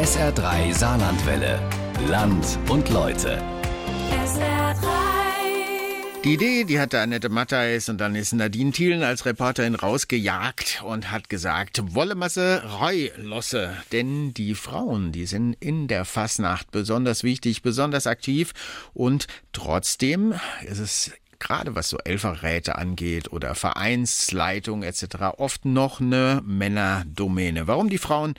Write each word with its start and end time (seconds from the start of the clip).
SR3 0.00 0.72
Saarlandwelle. 0.72 1.60
Land 2.08 2.58
und 2.70 2.88
Leute. 2.88 3.36
SR3. 4.10 4.86
Die 6.24 6.32
Idee, 6.32 6.64
die 6.64 6.80
hatte 6.80 7.00
Annette 7.00 7.28
Matthijs 7.28 7.90
und 7.90 7.98
dann 7.98 8.14
ist 8.14 8.32
Nadine 8.32 8.72
Thielen 8.72 9.02
als 9.02 9.26
Reporterin 9.26 9.74
rausgejagt 9.74 10.82
und 10.86 11.10
hat 11.10 11.28
gesagt, 11.28 11.94
Wollemasse 11.94 12.62
Reulosse. 12.80 13.76
Denn 13.92 14.32
die 14.32 14.54
Frauen, 14.54 15.12
die 15.12 15.26
sind 15.26 15.54
in 15.60 15.86
der 15.86 16.06
Fasnacht 16.06 16.70
besonders 16.70 17.22
wichtig, 17.22 17.60
besonders 17.60 18.06
aktiv 18.06 18.52
und 18.94 19.26
trotzdem 19.52 20.32
ist 20.66 20.78
es 20.78 21.12
gerade 21.40 21.74
was 21.74 21.88
so 21.88 21.98
Elferräte 21.98 22.76
angeht 22.76 23.32
oder 23.32 23.54
Vereinsleitung 23.54 24.82
etc. 24.82 25.38
oft 25.38 25.64
noch 25.64 26.00
eine 26.00 26.40
Männerdomäne. 26.44 27.66
Warum 27.66 27.88
die 27.88 27.98
Frauen 27.98 28.34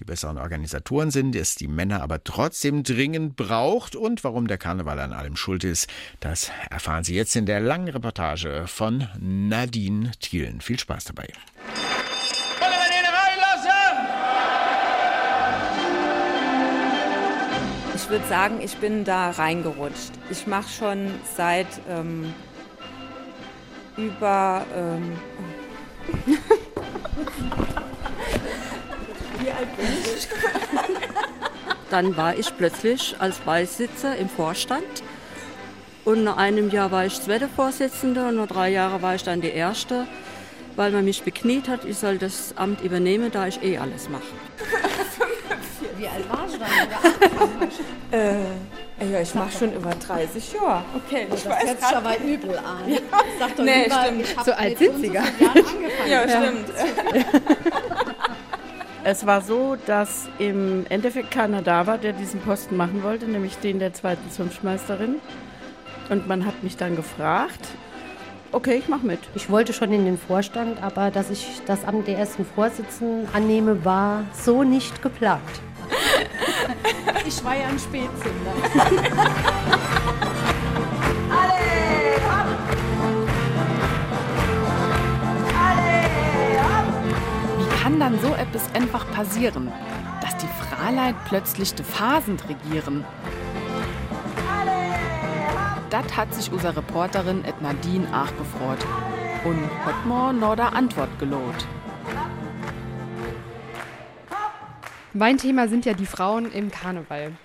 die 0.00 0.04
besseren 0.04 0.38
Organisatoren 0.38 1.10
sind, 1.10 1.36
ist 1.36 1.60
die 1.60 1.68
Männer 1.68 2.02
aber 2.02 2.24
trotzdem 2.24 2.82
dringend 2.82 3.36
braucht 3.36 3.94
und 3.94 4.24
warum 4.24 4.46
der 4.46 4.58
Karneval 4.58 4.98
an 4.98 5.12
allem 5.12 5.36
schuld 5.36 5.64
ist, 5.64 5.88
das 6.20 6.50
erfahren 6.70 7.04
Sie 7.04 7.14
jetzt 7.14 7.36
in 7.36 7.46
der 7.46 7.60
langen 7.60 7.88
Reportage 7.88 8.64
von 8.66 9.08
Nadine 9.20 10.12
Thielen. 10.20 10.60
Viel 10.60 10.78
Spaß 10.78 11.04
dabei. 11.04 11.28
Ich 18.04 18.10
würde 18.10 18.28
sagen, 18.28 18.60
ich 18.60 18.76
bin 18.76 19.04
da 19.04 19.30
reingerutscht. 19.30 20.12
Ich 20.28 20.46
mache 20.46 20.68
schon 20.68 21.10
seit 21.38 21.66
ähm, 21.88 22.34
über. 23.96 24.66
Ähm, 24.76 25.16
Wie 29.38 29.50
alt 29.50 29.76
bin 29.78 29.86
ich? 29.86 30.28
Dann 31.88 32.14
war 32.14 32.36
ich 32.36 32.54
plötzlich 32.54 33.16
als 33.20 33.38
Beisitzer 33.38 34.14
im 34.16 34.28
Vorstand. 34.28 34.84
Und 36.04 36.24
nach 36.24 36.36
einem 36.36 36.68
Jahr 36.68 36.90
war 36.90 37.06
ich 37.06 37.18
zweite 37.22 37.48
Vorsitzende 37.48 38.28
und 38.28 38.36
nach 38.36 38.48
drei 38.48 38.68
Jahren 38.68 39.00
war 39.00 39.14
ich 39.14 39.22
dann 39.22 39.40
die 39.40 39.48
erste, 39.48 40.06
weil 40.76 40.90
man 40.90 41.06
mich 41.06 41.22
bekniet 41.22 41.68
hat, 41.68 41.86
ich 41.86 41.96
soll 41.96 42.18
das 42.18 42.54
Amt 42.58 42.82
übernehmen, 42.82 43.32
da 43.32 43.46
ich 43.46 43.62
eh 43.62 43.78
alles 43.78 44.10
mache. 44.10 44.24
Wie 45.96 46.06
alt? 46.06 46.24
Äh, 48.10 49.06
ja, 49.12 49.20
ich 49.20 49.34
mache 49.34 49.50
schon 49.58 49.72
über 49.74 49.90
30 49.90 50.52
Jahre. 50.54 50.82
Okay, 51.06 51.26
ich 51.34 51.42
Das 51.42 51.48
weiß 51.52 51.64
hört 51.66 51.80
sich 51.80 51.96
aber 51.96 52.18
übel 52.18 52.58
an. 52.58 52.88
Ja. 52.88 52.98
Sag 53.38 53.56
doch 53.56 53.64
Nee, 53.64 53.84
lieber, 53.84 54.02
stimmt. 54.04 54.20
ich 54.22 54.44
So 54.44 54.52
alt 54.52 54.78
sind 54.78 55.00
sie 55.00 55.08
gar 55.10 55.24
angefangen. 55.24 55.90
Ja, 56.08 56.28
stimmt. 56.28 57.34
Es 59.06 59.26
war 59.26 59.42
so, 59.42 59.76
dass 59.84 60.30
im 60.38 60.86
Endeffekt 60.88 61.30
keiner 61.30 61.60
da 61.60 61.86
war, 61.86 61.98
der 61.98 62.14
diesen 62.14 62.40
Posten 62.40 62.78
machen 62.78 63.02
wollte, 63.02 63.26
nämlich 63.26 63.58
den 63.58 63.78
der 63.78 63.92
zweiten 63.92 64.30
Zunftmeisterin. 64.30 65.16
Und 66.08 66.26
man 66.26 66.46
hat 66.46 66.62
mich 66.62 66.78
dann 66.78 66.96
gefragt, 66.96 67.60
okay, 68.50 68.76
ich 68.76 68.88
mache 68.88 69.04
mit. 69.04 69.18
Ich 69.34 69.50
wollte 69.50 69.74
schon 69.74 69.92
in 69.92 70.06
den 70.06 70.16
Vorstand, 70.16 70.82
aber 70.82 71.10
dass 71.10 71.28
ich 71.28 71.60
das 71.66 71.84
Amt 71.84 72.08
der 72.08 72.16
ersten 72.16 72.46
Vorsitzenden 72.46 73.28
annehme, 73.34 73.84
war 73.84 74.24
so 74.32 74.62
nicht 74.64 75.02
geplant. 75.02 75.42
Ich 77.26 77.42
war 77.44 77.56
ja 77.56 77.68
ein 77.68 77.78
Spätzünder. 77.78 78.52
Wie 87.58 87.82
kann 87.82 87.98
dann 87.98 88.18
so 88.20 88.34
etwas 88.34 88.62
einfach 88.74 89.10
passieren, 89.12 89.72
dass 90.20 90.36
die 90.36 90.46
Fraleit 90.46 91.14
plötzlich 91.26 91.74
de 91.74 91.84
Phasen 91.84 92.38
regieren? 92.48 93.04
Das 95.90 96.16
hat 96.16 96.34
sich 96.34 96.50
unsere 96.50 96.76
Reporterin 96.76 97.44
et 97.44 97.62
Nadine 97.62 98.08
auch 98.08 98.36
gefreut 98.36 98.84
und 99.44 99.62
hat 99.84 100.04
mir 100.06 100.32
noch 100.32 100.56
der 100.56 100.74
Antwort 100.74 101.18
gelohnt. 101.20 101.66
Mein 105.16 105.38
Thema 105.38 105.68
sind 105.68 105.86
ja 105.86 105.94
die 105.94 106.06
Frauen 106.06 106.50
im 106.50 106.72
Karneval. 106.72 107.36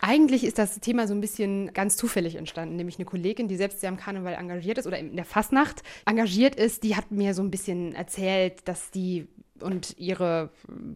Eigentlich 0.00 0.42
ist 0.42 0.56
das 0.56 0.80
Thema 0.80 1.06
so 1.06 1.12
ein 1.12 1.20
bisschen 1.20 1.70
ganz 1.74 1.98
zufällig 1.98 2.36
entstanden, 2.36 2.76
nämlich 2.76 2.96
eine 2.96 3.04
Kollegin, 3.04 3.46
die 3.46 3.56
selbst 3.56 3.80
sehr 3.80 3.90
am 3.90 3.98
Karneval 3.98 4.32
engagiert 4.32 4.78
ist 4.78 4.86
oder 4.86 4.98
in 4.98 5.16
der 5.16 5.26
Fastnacht 5.26 5.82
engagiert 6.06 6.54
ist, 6.54 6.82
die 6.82 6.96
hat 6.96 7.10
mir 7.10 7.34
so 7.34 7.42
ein 7.42 7.50
bisschen 7.50 7.94
erzählt, 7.94 8.66
dass 8.66 8.90
die 8.90 9.28
und 9.60 9.98
ihre 9.98 10.48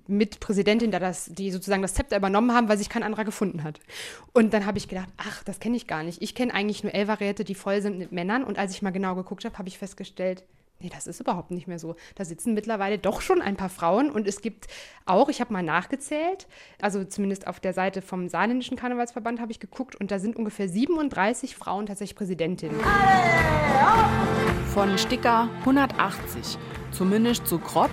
Mitpräsidentin 0.06 0.90
da 0.90 0.98
das, 0.98 1.26
die 1.26 1.50
sozusagen 1.50 1.82
das 1.82 1.92
Zepter 1.92 2.16
übernommen 2.16 2.52
haben, 2.54 2.70
weil 2.70 2.78
sich 2.78 2.88
kein 2.88 3.02
anderer 3.02 3.26
gefunden 3.26 3.62
hat. 3.62 3.78
Und 4.32 4.54
dann 4.54 4.64
habe 4.64 4.78
ich 4.78 4.88
gedacht, 4.88 5.10
ach, 5.18 5.44
das 5.44 5.60
kenne 5.60 5.76
ich 5.76 5.86
gar 5.86 6.02
nicht. 6.02 6.22
Ich 6.22 6.34
kenne 6.34 6.54
eigentlich 6.54 6.82
nur 6.82 6.94
Elferräte, 6.94 7.44
die 7.44 7.54
voll 7.54 7.82
sind 7.82 7.98
mit 7.98 8.12
Männern. 8.12 8.42
Und 8.42 8.58
als 8.58 8.72
ich 8.72 8.80
mal 8.80 8.92
genau 8.92 9.14
geguckt 9.14 9.44
habe, 9.44 9.58
habe 9.58 9.68
ich 9.68 9.76
festgestellt, 9.76 10.44
Nee, 10.80 10.90
das 10.90 11.06
ist 11.06 11.20
überhaupt 11.20 11.50
nicht 11.50 11.66
mehr 11.66 11.78
so. 11.78 11.94
Da 12.14 12.24
sitzen 12.24 12.52
mittlerweile 12.52 12.98
doch 12.98 13.20
schon 13.20 13.40
ein 13.40 13.56
paar 13.56 13.68
Frauen 13.68 14.10
und 14.10 14.26
es 14.26 14.42
gibt 14.42 14.66
auch, 15.06 15.28
ich 15.28 15.40
habe 15.40 15.52
mal 15.52 15.62
nachgezählt, 15.62 16.46
also 16.80 17.04
zumindest 17.04 17.46
auf 17.46 17.60
der 17.60 17.72
Seite 17.72 18.02
vom 18.02 18.28
Saarländischen 18.28 18.76
Karnevalsverband 18.76 19.40
habe 19.40 19.52
ich 19.52 19.60
geguckt 19.60 19.96
und 19.96 20.10
da 20.10 20.18
sind 20.18 20.36
ungefähr 20.36 20.68
37 20.68 21.56
Frauen 21.56 21.86
tatsächlich 21.86 22.16
Präsidentinnen. 22.16 22.78
Von 24.74 24.98
Sticker 24.98 25.48
180, 25.60 26.58
zumindest 26.91 27.46
so 27.46 27.58
grob, 27.58 27.91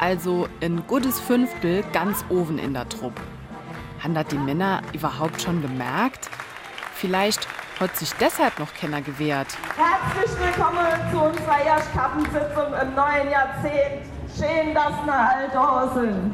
also 0.00 0.48
ein 0.60 0.86
gutes 0.86 1.20
Fünftel 1.20 1.84
ganz 1.92 2.24
oben 2.30 2.58
in 2.58 2.72
der 2.72 2.88
Truppe. 2.88 3.20
Haben 3.98 4.14
das 4.14 4.28
die 4.28 4.38
Männer 4.38 4.82
überhaupt 4.92 5.42
schon 5.42 5.60
gemerkt? 5.60 6.30
Vielleicht 6.94 7.46
hat 7.80 7.96
sich 7.96 8.12
deshalb 8.14 8.58
noch 8.58 8.72
keiner 8.74 9.00
gewehrt. 9.00 9.48
Herzlich 9.76 10.38
willkommen 10.38 10.86
zu 11.10 11.20
unserer 11.20 11.60
Erstkappensitzung 11.64 12.72
im 12.80 12.94
neuen 12.94 13.30
Jahrzehnt. 13.30 14.06
Schön, 14.36 14.74
dass 14.74 14.92
wir 15.04 15.14
all 15.14 15.48
da 15.52 15.90
sind. 15.94 16.32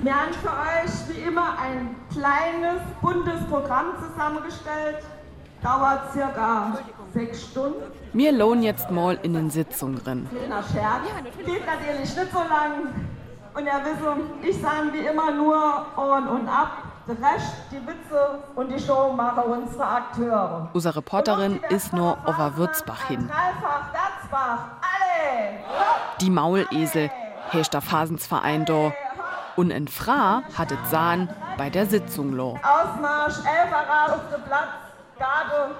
Wir 0.00 0.14
haben 0.14 0.32
für 0.34 0.48
euch 0.48 1.16
wie 1.16 1.22
immer 1.28 1.58
ein 1.58 1.96
kleines, 2.12 2.80
buntes 3.00 3.44
Programm 3.48 3.86
zusammengestellt. 4.00 4.98
Dauert 5.62 6.12
circa 6.12 6.78
sechs 7.12 7.42
Stunden. 7.42 7.82
Wir 8.12 8.32
lohnen 8.32 8.62
jetzt 8.62 8.90
mal 8.90 9.18
in 9.22 9.34
den 9.34 9.50
Sitzungen 9.50 10.02
drin. 10.02 10.28
Kleiner 10.30 10.62
Scherz. 10.62 11.02
Geht 11.44 11.66
natürlich 11.66 12.16
nicht 12.16 12.32
so 12.32 12.38
lang. 12.38 12.94
Und 13.54 13.66
ihr 13.66 13.72
wisst, 13.84 14.48
ich 14.48 14.62
sage 14.62 14.92
wie 14.92 15.06
immer 15.06 15.32
nur 15.32 15.86
on 15.96 16.28
und 16.28 16.48
ab. 16.48 16.84
Der 17.08 17.16
Rest, 17.16 17.54
die 17.72 17.80
Witze 17.86 18.38
und 18.54 18.68
die 18.70 18.78
Show 18.78 19.10
machen 19.12 19.42
unsere 19.44 19.82
Akteure. 19.82 20.68
Unsere 20.74 20.96
Reporterin 20.96 21.58
ist 21.70 21.94
nur 21.94 22.18
Datzbach, 23.94 24.58
alle! 24.82 25.58
Die 26.20 26.28
Maulesel, 26.28 27.10
herrscht 27.48 27.72
der 27.72 27.80
Phasensverein 27.80 28.66
da. 28.66 28.92
Und 29.56 29.70
in 29.70 29.88
Fra 29.88 30.42
hat 30.56 30.70
es 30.70 30.90
Sahn 30.90 31.30
bei 31.56 31.70
der 31.70 31.86
Sitzung 31.86 32.34
lo. 32.34 32.58
Ausmarsch, 32.62 33.38
Elferrad 33.38 34.10
auf 34.10 34.28
dem 34.30 34.42
Platz, 34.42 34.68
Garde 35.18 35.74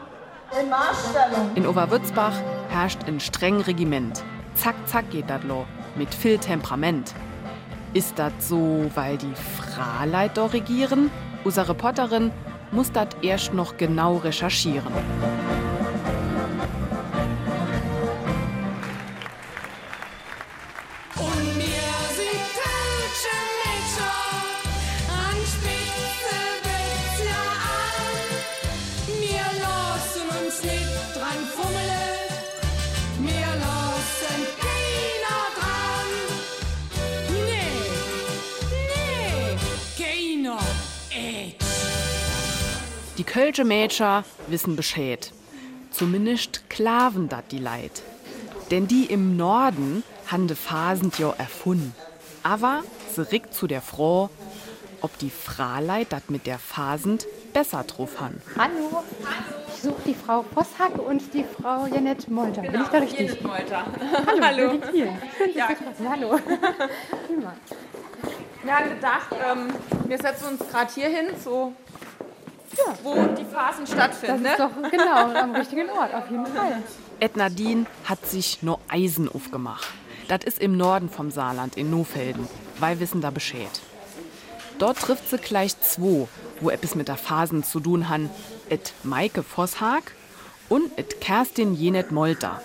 in 0.58 0.70
Marschstellung. 0.70 1.50
In 1.56 1.66
Oberwürzbach 1.66 2.32
herrscht 2.70 3.00
ein 3.06 3.20
streng 3.20 3.60
Regiment. 3.60 4.24
Zack, 4.54 4.76
zack 4.86 5.10
geht 5.10 5.28
das 5.28 5.42
lo. 5.44 5.66
Mit 5.94 6.14
viel 6.14 6.38
Temperament. 6.38 7.14
Ist 7.94 8.18
das 8.18 8.32
so, 8.40 8.90
weil 8.94 9.16
die 9.16 9.34
Fraleit 9.34 10.36
da 10.36 10.46
regieren? 10.46 11.10
Unsere 11.44 11.70
Reporterin 11.70 12.30
muss 12.70 12.92
das 12.92 13.08
erst 13.22 13.54
noch 13.54 13.78
genau 13.78 14.16
recherchieren. 14.16 14.92
Kölsche 43.28 43.64
Mädchen 43.64 44.24
wissen 44.46 44.74
Bescheid. 44.74 45.32
Zumindest 45.90 46.70
klaven 46.70 47.28
dat 47.28 47.52
die 47.52 47.58
Leid. 47.58 48.02
Denn 48.70 48.86
die 48.88 49.04
im 49.04 49.36
Norden 49.36 50.02
han 50.30 50.46
de 50.46 50.56
Phasen 50.56 51.12
jo 51.18 51.34
erfunden. 51.36 51.94
Aber 52.42 52.82
sie 53.14 53.30
rickt 53.30 53.52
zu 53.52 53.66
der 53.66 53.82
Frau, 53.82 54.30
ob 55.02 55.18
die 55.18 55.28
Fraleit 55.28 56.10
dat 56.10 56.30
mit 56.30 56.46
der 56.46 56.58
Phasend 56.58 57.26
besser 57.52 57.84
drauf 57.84 58.18
han. 58.18 58.40
Hallo, 58.56 59.04
ich 59.74 59.82
suche 59.82 60.00
die 60.06 60.14
Frau 60.14 60.42
Vosshack 60.54 60.98
und 60.98 61.22
die 61.34 61.44
Frau 61.44 61.84
Janette 61.86 62.32
Molter. 62.32 62.62
Bin 62.62 62.80
ich 62.80 62.88
da 62.88 62.98
richtig? 62.98 63.42
Molter. 63.42 63.84
Hallo. 64.40 64.42
Hallo. 64.42 64.80
Schön, 64.90 65.10
Ja. 65.54 65.68
zu. 65.68 66.08
Hallo. 66.08 66.38
Wir 68.62 68.74
haben 68.76 68.88
gedacht, 68.88 69.28
ähm, 69.32 69.68
wir 70.06 70.18
setzen 70.18 70.48
uns 70.48 70.68
gerade 70.68 70.92
hier 70.92 71.08
hin, 71.08 71.26
so 71.42 71.72
wo 73.02 73.14
die 73.14 73.44
Phasen 73.44 73.86
stattfinden. 73.86 74.44
Das 74.44 74.52
ist 74.52 74.58
ne? 74.58 74.68
doch 74.82 74.90
genau 74.90 75.38
am 75.38 75.54
richtigen 75.54 75.88
Ort, 75.90 76.14
auf 76.14 76.30
jeden 76.30 76.46
Fall. 76.46 76.82
Ednadine 77.20 77.86
hat 78.04 78.26
sich 78.26 78.62
no 78.62 78.78
Eisen 78.88 79.28
aufgemacht. 79.28 79.88
Das 80.28 80.44
ist 80.44 80.60
im 80.60 80.76
Norden 80.76 81.08
vom 81.08 81.30
Saarland, 81.30 81.76
in 81.76 81.90
Nofelden. 81.90 82.46
Weil 82.78 83.00
wissen 83.00 83.20
da 83.20 83.30
Bescheid. 83.30 83.80
Dort 84.78 84.98
trifft 84.98 85.28
sie 85.28 85.38
gleich 85.38 85.80
zwei, 85.80 86.28
wo 86.60 86.70
etwas 86.70 86.94
mit 86.94 87.08
der 87.08 87.16
Phasen 87.16 87.64
zu 87.64 87.80
tun 87.80 88.08
han. 88.08 88.30
Et 88.68 88.92
Maike 89.02 89.42
Vosshag 89.42 90.12
und 90.68 90.96
et 90.98 91.20
Kerstin 91.20 91.74
Jenet 91.74 92.12
Molter. 92.12 92.60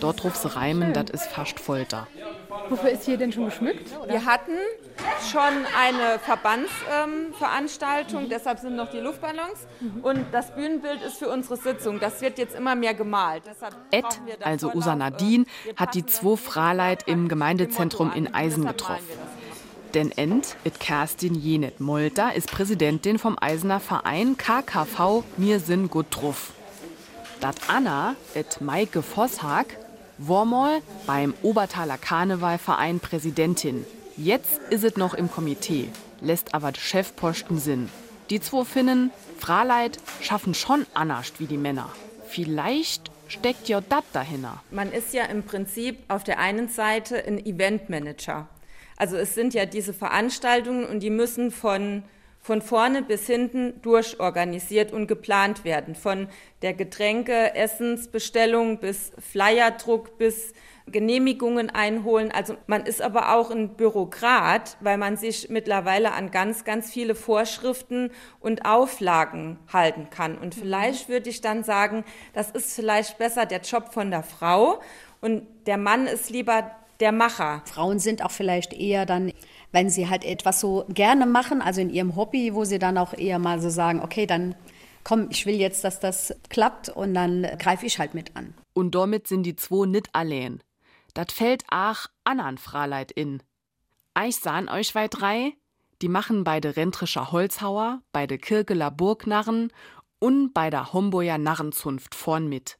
Dort 0.00 0.24
ruft 0.24 0.40
sie 0.40 0.54
reimen, 0.54 0.92
das 0.92 1.10
ist 1.10 1.26
fast 1.26 1.58
Folter. 1.58 2.06
Wofür 2.70 2.90
ist 2.90 3.04
hier 3.04 3.16
denn 3.16 3.32
schon 3.32 3.46
geschmückt? 3.46 3.90
Wir 4.06 4.24
hatten 4.24 4.52
schon 5.30 5.40
eine 5.76 6.18
Verbandsveranstaltung, 6.20 8.22
ähm, 8.22 8.28
deshalb 8.30 8.60
sind 8.60 8.76
noch 8.76 8.90
die 8.90 8.98
Luftballons. 8.98 9.66
Und 10.02 10.24
das 10.32 10.54
Bühnenbild 10.54 11.02
ist 11.02 11.18
für 11.18 11.28
unsere 11.28 11.56
Sitzung. 11.56 11.98
Das 12.00 12.20
wird 12.20 12.38
jetzt 12.38 12.54
immer 12.54 12.76
mehr 12.76 12.94
gemalt. 12.94 13.42
Ed, 13.90 14.04
also 14.42 14.72
Usa 14.72 14.94
Nadine, 14.94 15.46
hat 15.76 15.94
die 15.94 16.06
zwei 16.06 16.36
Fraleit 16.36 17.08
im 17.08 17.28
Gemeindezentrum 17.28 18.12
in 18.14 18.32
Eisen 18.32 18.66
getroffen. 18.66 19.04
Denn 19.94 20.12
End, 20.12 20.56
it 20.62 20.78
Kerstin 20.78 21.34
Jenet 21.34 21.80
Molter, 21.80 22.34
ist 22.34 22.52
Präsidentin 22.52 23.18
vom 23.18 23.36
Eisener 23.40 23.80
Verein 23.80 24.36
KKV 24.36 25.24
Mir 25.36 25.58
Sinn 25.58 25.90
gut 25.90 26.06
drauf. 26.10 26.52
Dat 27.40 27.56
Anna, 27.68 28.14
et 28.34 28.60
Maike 28.60 29.02
Vosshag, 29.02 29.66
war 30.22 30.44
mal 30.44 30.82
beim 31.06 31.32
Obertaler 31.42 31.96
Karnevalverein 31.96 33.00
Präsidentin. 33.00 33.86
Jetzt 34.18 34.60
ist 34.68 34.84
es 34.84 34.96
noch 34.96 35.14
im 35.14 35.30
Komitee, 35.30 35.88
lässt 36.20 36.52
aber 36.54 36.72
der 36.72 36.80
Chefposten 36.80 37.58
Sinn. 37.58 37.88
Die 38.28 38.38
zwei 38.38 38.64
Finnen, 38.64 39.10
Fraleit, 39.38 39.98
schaffen 40.20 40.52
schon 40.52 40.84
anders 40.92 41.32
wie 41.38 41.46
die 41.46 41.56
Männer. 41.56 41.88
Vielleicht 42.28 43.10
steckt 43.28 43.68
ja 43.68 43.80
das 43.80 44.04
dahinter. 44.12 44.62
Man 44.70 44.92
ist 44.92 45.14
ja 45.14 45.24
im 45.24 45.42
Prinzip 45.42 45.98
auf 46.08 46.22
der 46.22 46.38
einen 46.38 46.68
Seite 46.68 47.24
ein 47.26 47.44
Eventmanager. 47.44 48.46
Also 48.98 49.16
es 49.16 49.34
sind 49.34 49.54
ja 49.54 49.64
diese 49.64 49.94
Veranstaltungen 49.94 50.84
und 50.84 51.00
die 51.00 51.08
müssen 51.08 51.50
von 51.50 52.02
von 52.40 52.62
vorne 52.62 53.02
bis 53.02 53.26
hinten 53.26 53.80
durchorganisiert 53.82 54.92
und 54.92 55.06
geplant 55.06 55.64
werden. 55.64 55.94
Von 55.94 56.28
der 56.62 56.72
Getränke, 56.72 57.54
Essensbestellung 57.54 58.78
bis 58.78 59.12
Flyerdruck 59.18 60.16
bis 60.18 60.54
Genehmigungen 60.86 61.70
einholen. 61.70 62.32
Also 62.32 62.56
man 62.66 62.86
ist 62.86 63.02
aber 63.02 63.34
auch 63.34 63.50
ein 63.50 63.76
Bürokrat, 63.76 64.76
weil 64.80 64.98
man 64.98 65.16
sich 65.16 65.50
mittlerweile 65.50 66.12
an 66.12 66.30
ganz, 66.30 66.64
ganz 66.64 66.90
viele 66.90 67.14
Vorschriften 67.14 68.10
und 68.40 68.64
Auflagen 68.64 69.58
halten 69.72 70.08
kann. 70.10 70.38
Und 70.38 70.54
vielleicht 70.54 71.08
würde 71.08 71.30
ich 71.30 71.40
dann 71.40 71.62
sagen, 71.62 72.04
das 72.32 72.50
ist 72.50 72.74
vielleicht 72.74 73.18
besser 73.18 73.46
der 73.46 73.60
Job 73.60 73.92
von 73.92 74.10
der 74.10 74.22
Frau 74.22 74.80
und 75.20 75.46
der 75.66 75.76
Mann 75.76 76.06
ist 76.06 76.30
lieber 76.30 76.70
der 77.00 77.12
Macher. 77.12 77.62
Frauen 77.66 77.98
sind 77.98 78.24
auch 78.24 78.30
vielleicht 78.30 78.72
eher 78.72 79.06
dann 79.06 79.32
wenn 79.72 79.90
sie 79.90 80.08
halt 80.08 80.24
etwas 80.24 80.60
so 80.60 80.84
gerne 80.88 81.26
machen, 81.26 81.62
also 81.62 81.80
in 81.80 81.90
ihrem 81.90 82.16
Hobby, 82.16 82.54
wo 82.54 82.64
sie 82.64 82.78
dann 82.78 82.98
auch 82.98 83.14
eher 83.14 83.38
mal 83.38 83.60
so 83.60 83.70
sagen, 83.70 84.00
okay, 84.00 84.26
dann 84.26 84.54
komm, 85.04 85.28
ich 85.30 85.46
will 85.46 85.54
jetzt, 85.54 85.84
dass 85.84 86.00
das 86.00 86.34
klappt 86.48 86.88
und 86.88 87.14
dann 87.14 87.46
greife 87.58 87.86
ich 87.86 87.98
halt 87.98 88.14
mit 88.14 88.36
an. 88.36 88.54
Und 88.72 88.94
damit 88.94 89.26
sind 89.26 89.44
die 89.44 89.56
zwei 89.56 89.86
nicht 89.86 90.14
allein. 90.14 90.62
Dat 91.14 91.32
fällt 91.32 91.64
ach 91.68 92.08
anan 92.24 92.58
Fraleit 92.58 93.10
in. 93.10 93.42
Ich 94.26 94.36
sahen 94.36 94.68
euch 94.68 94.94
weit 94.94 95.20
drei, 95.20 95.54
die 96.02 96.08
machen 96.08 96.44
beide 96.44 96.76
Rentrischer 96.76 97.32
Holzhauer, 97.32 98.00
beide 98.12 98.38
Kirkeler 98.38 98.90
Burgnarren 98.90 99.72
und 100.18 100.52
bei 100.52 100.70
der 100.70 100.92
Homburger 100.92 101.38
Narrenzunft 101.38 102.14
vorn 102.14 102.48
mit. 102.48 102.78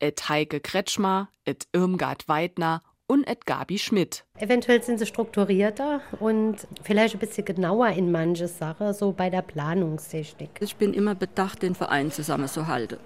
Et 0.00 0.28
Heike 0.28 0.60
Kretschmer, 0.60 1.28
et 1.44 1.66
Irmgard 1.72 2.28
Weidner 2.28 2.82
und 3.08 3.26
et 3.26 3.46
Gabi 3.46 3.78
Schmidt. 3.78 4.24
Eventuell 4.38 4.82
sind 4.82 4.98
sie 4.98 5.06
strukturierter 5.06 6.02
und 6.20 6.56
vielleicht 6.82 7.14
ein 7.14 7.18
bisschen 7.18 7.44
genauer 7.44 7.88
in 7.88 8.12
manche 8.12 8.46
Sachen, 8.46 8.92
so 8.94 9.12
bei 9.12 9.30
der 9.30 9.42
Planungstechnik. 9.42 10.50
Ich 10.60 10.76
bin 10.76 10.94
immer 10.94 11.16
bedacht, 11.16 11.62
den 11.62 11.74
Verein 11.74 12.12
zusammenzuhalten. 12.12 12.98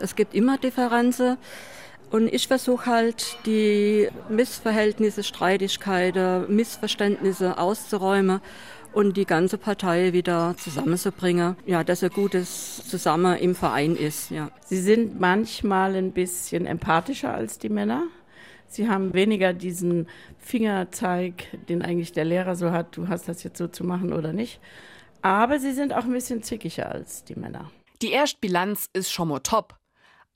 Es 0.00 0.16
gibt 0.16 0.34
immer 0.34 0.56
Differenzen. 0.56 1.36
Und 2.10 2.32
ich 2.32 2.48
versuche 2.48 2.86
halt, 2.86 3.36
die 3.44 4.08
Missverhältnisse, 4.30 5.22
Streitigkeiten, 5.22 6.54
Missverständnisse 6.54 7.58
auszuräumen 7.58 8.40
und 8.94 9.18
die 9.18 9.26
ganze 9.26 9.58
Partei 9.58 10.14
wieder 10.14 10.54
zusammenzubringen. 10.56 11.56
Ja, 11.66 11.84
dass 11.84 12.02
ein 12.02 12.08
gutes 12.08 12.82
Zusammen 12.88 13.36
im 13.36 13.54
Verein 13.54 13.94
ist. 13.94 14.30
Ja. 14.30 14.50
Sie 14.64 14.78
sind 14.78 15.20
manchmal 15.20 15.96
ein 15.96 16.12
bisschen 16.12 16.64
empathischer 16.64 17.34
als 17.34 17.58
die 17.58 17.68
Männer. 17.68 18.04
Sie 18.68 18.88
haben 18.88 19.14
weniger 19.14 19.52
diesen 19.52 20.06
Fingerzeig, 20.38 21.46
den 21.68 21.82
eigentlich 21.82 22.12
der 22.12 22.24
Lehrer 22.24 22.54
so 22.54 22.70
hat, 22.70 22.96
du 22.96 23.08
hast 23.08 23.28
das 23.28 23.42
jetzt 23.42 23.58
so 23.58 23.66
zu 23.66 23.84
machen 23.84 24.12
oder 24.12 24.32
nicht. 24.32 24.60
Aber 25.22 25.58
sie 25.58 25.72
sind 25.72 25.92
auch 25.92 26.04
ein 26.04 26.12
bisschen 26.12 26.42
zickiger 26.42 26.92
als 26.92 27.24
die 27.24 27.34
Männer. 27.34 27.70
Die 28.02 28.12
Erstbilanz 28.12 28.88
ist 28.92 29.10
schon 29.10 29.28
mal 29.28 29.40
top. 29.40 29.74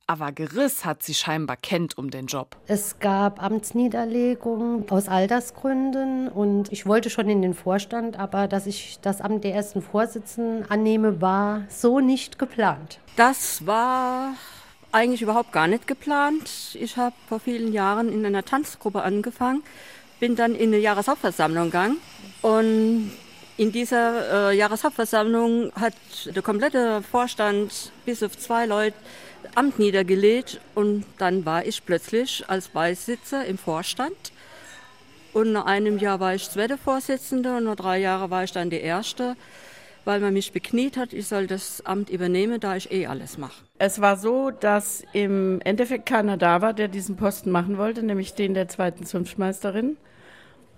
Aber 0.08 0.32
Geriss 0.32 0.84
hat 0.84 1.02
sie 1.02 1.14
scheinbar 1.14 1.56
kennt 1.56 1.96
um 1.96 2.10
den 2.10 2.26
Job. 2.26 2.56
Es 2.66 2.98
gab 2.98 3.40
Amtsniederlegungen 3.40 4.90
aus 4.90 5.08
Altersgründen 5.08 6.28
und 6.28 6.72
ich 6.72 6.86
wollte 6.86 7.08
schon 7.08 7.28
in 7.28 7.40
den 7.40 7.54
Vorstand, 7.54 8.18
aber 8.18 8.48
dass 8.48 8.66
ich 8.66 8.98
das 9.00 9.20
Amt 9.20 9.44
der 9.44 9.54
ersten 9.54 9.80
Vorsitzenden 9.80 10.68
annehme, 10.70 11.20
war 11.20 11.64
so 11.68 12.00
nicht 12.00 12.38
geplant. 12.38 12.98
Das 13.16 13.64
war 13.64 14.34
eigentlich 14.92 15.22
überhaupt 15.22 15.52
gar 15.52 15.66
nicht 15.66 15.86
geplant. 15.86 16.50
Ich 16.74 16.96
habe 16.96 17.14
vor 17.28 17.40
vielen 17.40 17.72
Jahren 17.72 18.12
in 18.12 18.24
einer 18.24 18.44
Tanzgruppe 18.44 19.02
angefangen, 19.02 19.62
bin 20.20 20.36
dann 20.36 20.54
in 20.54 20.68
eine 20.68 20.78
Jahreshauptversammlung 20.78 21.66
gegangen 21.66 21.96
und 22.42 23.10
in 23.56 23.72
dieser 23.72 24.50
äh, 24.50 24.56
Jahreshauptversammlung 24.56 25.72
hat 25.74 25.94
der 26.26 26.42
komplette 26.42 27.02
Vorstand 27.02 27.92
bis 28.04 28.22
auf 28.22 28.38
zwei 28.38 28.66
Leute 28.66 28.96
Amt 29.54 29.78
niedergelegt 29.78 30.60
und 30.74 31.04
dann 31.18 31.44
war 31.44 31.66
ich 31.66 31.84
plötzlich 31.84 32.44
als 32.48 32.68
Beisitzer 32.68 33.44
im 33.44 33.58
Vorstand. 33.58 34.32
Und 35.32 35.52
nach 35.52 35.66
einem 35.66 35.98
Jahr 35.98 36.20
war 36.20 36.34
ich 36.34 36.48
zweite 36.48 36.78
Vorsitzende 36.78 37.56
und 37.56 37.64
nach 37.64 37.76
drei 37.76 37.98
Jahren 37.98 38.30
war 38.30 38.44
ich 38.44 38.52
dann 38.52 38.70
die 38.70 38.80
erste 38.80 39.36
weil 40.04 40.20
man 40.20 40.32
mich 40.32 40.52
bekniet 40.52 40.96
hat, 40.96 41.12
ich 41.12 41.26
soll 41.26 41.46
das 41.46 41.84
Amt 41.86 42.10
übernehmen, 42.10 42.60
da 42.60 42.76
ich 42.76 42.90
eh 42.90 43.06
alles 43.06 43.38
mache. 43.38 43.64
Es 43.78 44.00
war 44.00 44.16
so, 44.16 44.50
dass 44.50 45.04
im 45.12 45.60
Endeffekt 45.62 46.06
keiner 46.06 46.36
da 46.36 46.60
war, 46.60 46.72
der 46.72 46.88
diesen 46.88 47.16
Posten 47.16 47.50
machen 47.50 47.78
wollte, 47.78 48.02
nämlich 48.02 48.34
den 48.34 48.54
der 48.54 48.68
zweiten 48.68 49.04
Zunftmeisterin. 49.04 49.96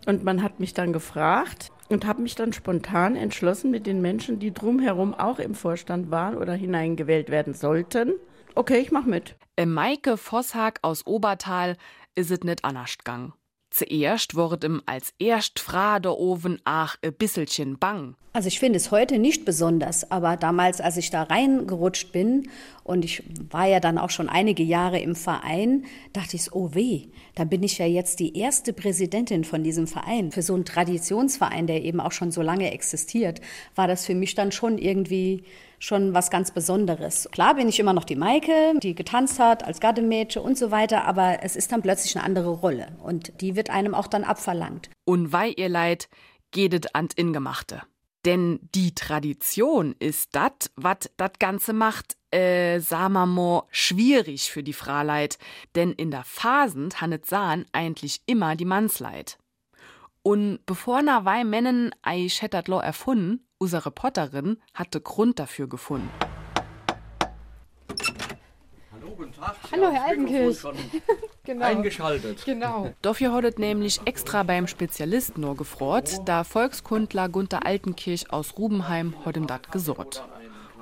Und 0.07 0.25
man 0.25 0.43
hat 0.43 0.61
mich 0.61 0.75
dann 0.75 0.93
gefragt 0.93 1.71
und 1.89 2.07
habe 2.07 2.23
mich 2.23 2.35
dann 2.35 2.53
spontan 2.53 3.17
entschlossen 3.17 3.71
mit 3.71 3.87
den 3.87 4.03
Menschen, 4.03 4.39
die 4.39 4.53
drumherum 4.53 5.15
auch 5.15 5.39
im 5.39 5.55
Vorstand 5.55 6.11
waren 6.11 6.37
oder 6.37 6.53
hineingewählt 6.55 7.31
werden 7.31 7.55
sollten. 7.55 8.15
Okay, 8.55 8.79
ich 8.79 8.93
mach 8.93 9.05
mit. 9.05 9.37
Äh, 9.57 9.67
Maike 9.67 10.17
Vosshag 10.17 10.79
aus 10.83 11.07
Obertal 11.07 11.77
is 12.15 12.31
es 12.31 12.41
nicht 12.41 12.65
anders 12.65 12.99
gegangen. 12.99 13.33
Zuerst 13.75 14.37
wurde 14.37 14.69
ihm 14.69 14.83
als 14.87 15.15
erst 15.19 15.59
fra 15.59 15.99
der 15.99 16.17
Oven 16.17 16.61
ach 16.63 16.97
e 17.03 17.11
bisselchen 17.11 17.77
bang. 17.77 18.15
Also 18.33 18.47
ich 18.47 18.61
finde 18.61 18.77
es 18.77 18.93
heute 18.93 19.19
nicht 19.19 19.45
besonders, 19.45 20.13
aber 20.13 20.37
damals, 20.37 20.81
als 20.81 20.97
ich 20.97 21.11
da 21.11 21.25
reingerutscht 21.25 22.13
bin 22.13 22.51
und 22.85 23.05
ich 23.05 23.25
war 23.51 23.67
ja 23.67 23.81
dann 23.81 23.99
auch 23.99 24.11
schon 24.11 24.29
einige 24.29 24.63
Jahre 24.63 25.01
im 25.01 25.17
Verein, 25.17 25.87
dachte 26.13 26.37
ich, 26.37 26.53
oh 26.53 26.71
weh, 26.75 27.09
da 27.35 27.43
bin 27.43 27.65
ich 27.65 27.79
ja 27.79 27.87
jetzt 27.87 28.21
die 28.21 28.39
erste 28.39 28.73
Präsidentin 28.73 29.43
von 29.43 29.65
diesem 29.65 29.89
Verein. 29.89 30.31
Für 30.31 30.43
so 30.43 30.55
einen 30.55 30.65
Traditionsverein, 30.65 31.67
der 31.67 31.83
eben 31.83 31.99
auch 31.99 32.13
schon 32.13 32.31
so 32.31 32.43
lange 32.43 32.71
existiert, 32.71 33.41
war 33.75 33.89
das 33.89 34.07
für 34.07 34.15
mich 34.15 34.37
dann 34.37 34.53
schon 34.53 34.79
irgendwie 34.79 35.43
schon 35.85 36.15
was 36.15 36.31
ganz 36.31 36.51
Besonderes. 36.51 37.29
Klar 37.31 37.55
bin 37.55 37.69
ich 37.69 37.79
immer 37.79 37.93
noch 37.93 38.05
die 38.05 38.17
Maike, 38.17 38.75
die 38.83 38.95
getanzt 38.95 39.39
hat 39.39 39.65
als 39.65 39.81
Gardemädchen 39.81 40.43
und 40.43 40.57
so 40.57 40.71
weiter, 40.71 41.05
aber 41.05 41.43
es 41.43 41.57
ist 41.57 41.73
dann 41.73 41.83
plötzlich 41.83 42.17
eine 42.17 42.25
andere 42.25 42.51
Rolle 42.51 42.89
und 43.03 43.41
die 43.41 43.55
wird 43.55 43.71
einem 43.71 43.95
auch 43.95 44.07
dann 44.07 44.25
abverlangt. 44.25 44.91
Und 45.05 45.33
weil 45.33 45.53
ihr 45.57 45.69
leid, 45.69 46.09
gehtet 46.51 46.95
an 46.95 47.09
Ingemachte. 47.17 47.83
Denn 48.25 48.59
die 48.75 48.95
Tradition 48.95 49.95
ist 49.99 50.35
dat, 50.35 50.71
wat 50.77 51.11
dat 51.19 51.39
Ganze 51.41 51.75
macht, 51.75 52.17
äh, 52.33 52.79
mal, 52.79 53.65
schwierig 53.71 54.51
für 54.51 54.63
die 54.63 54.73
Fraleit. 54.73 55.39
Denn 55.75 55.93
in 55.93 56.11
der 56.11 56.25
Phasen 56.25 56.89
hannet 57.01 57.27
sahen 57.27 57.67
eigentlich 57.73 58.23
immer 58.25 58.57
die 58.57 58.65
Mannsleit. 58.65 59.39
Und 60.23 60.61
bevor 60.65 61.03
na 61.03 61.27
wei 61.27 61.45
Männen 61.45 61.95
ei 62.01 62.31
schettert 62.31 62.69
lo 62.69 62.79
erfunden, 62.79 63.47
Unsere 63.65 63.87
Reporterin 63.87 64.59
hatte 64.75 65.01
Grund 65.01 65.39
dafür 65.39 65.67
gefunden. 65.67 66.11
Hallo, 68.93 69.15
guten 69.17 69.33
Tag. 69.33 69.57
Hallo, 69.73 69.91
Herr 69.91 70.05
Altenkirch. 70.05 70.59
genau. 71.45 71.65
Eingeschaltet. 71.65 72.45
Genau. 72.45 72.93
Dafür 73.01 73.33
hat 73.33 73.59
nämlich 73.59 74.03
extra 74.05 74.43
beim 74.43 74.67
Spezialisten 74.67 75.41
nur 75.41 75.57
gefroht, 75.57 76.19
da 76.27 76.45
Volkskundler 76.45 77.31
Gunther 77.31 77.65
Altenkirch 77.65 78.31
aus 78.31 78.59
Rubenheim 78.59 79.15
hat 79.25 79.39
ihm 79.39 79.47
das 79.47 79.63
gesorgt. 79.71 80.23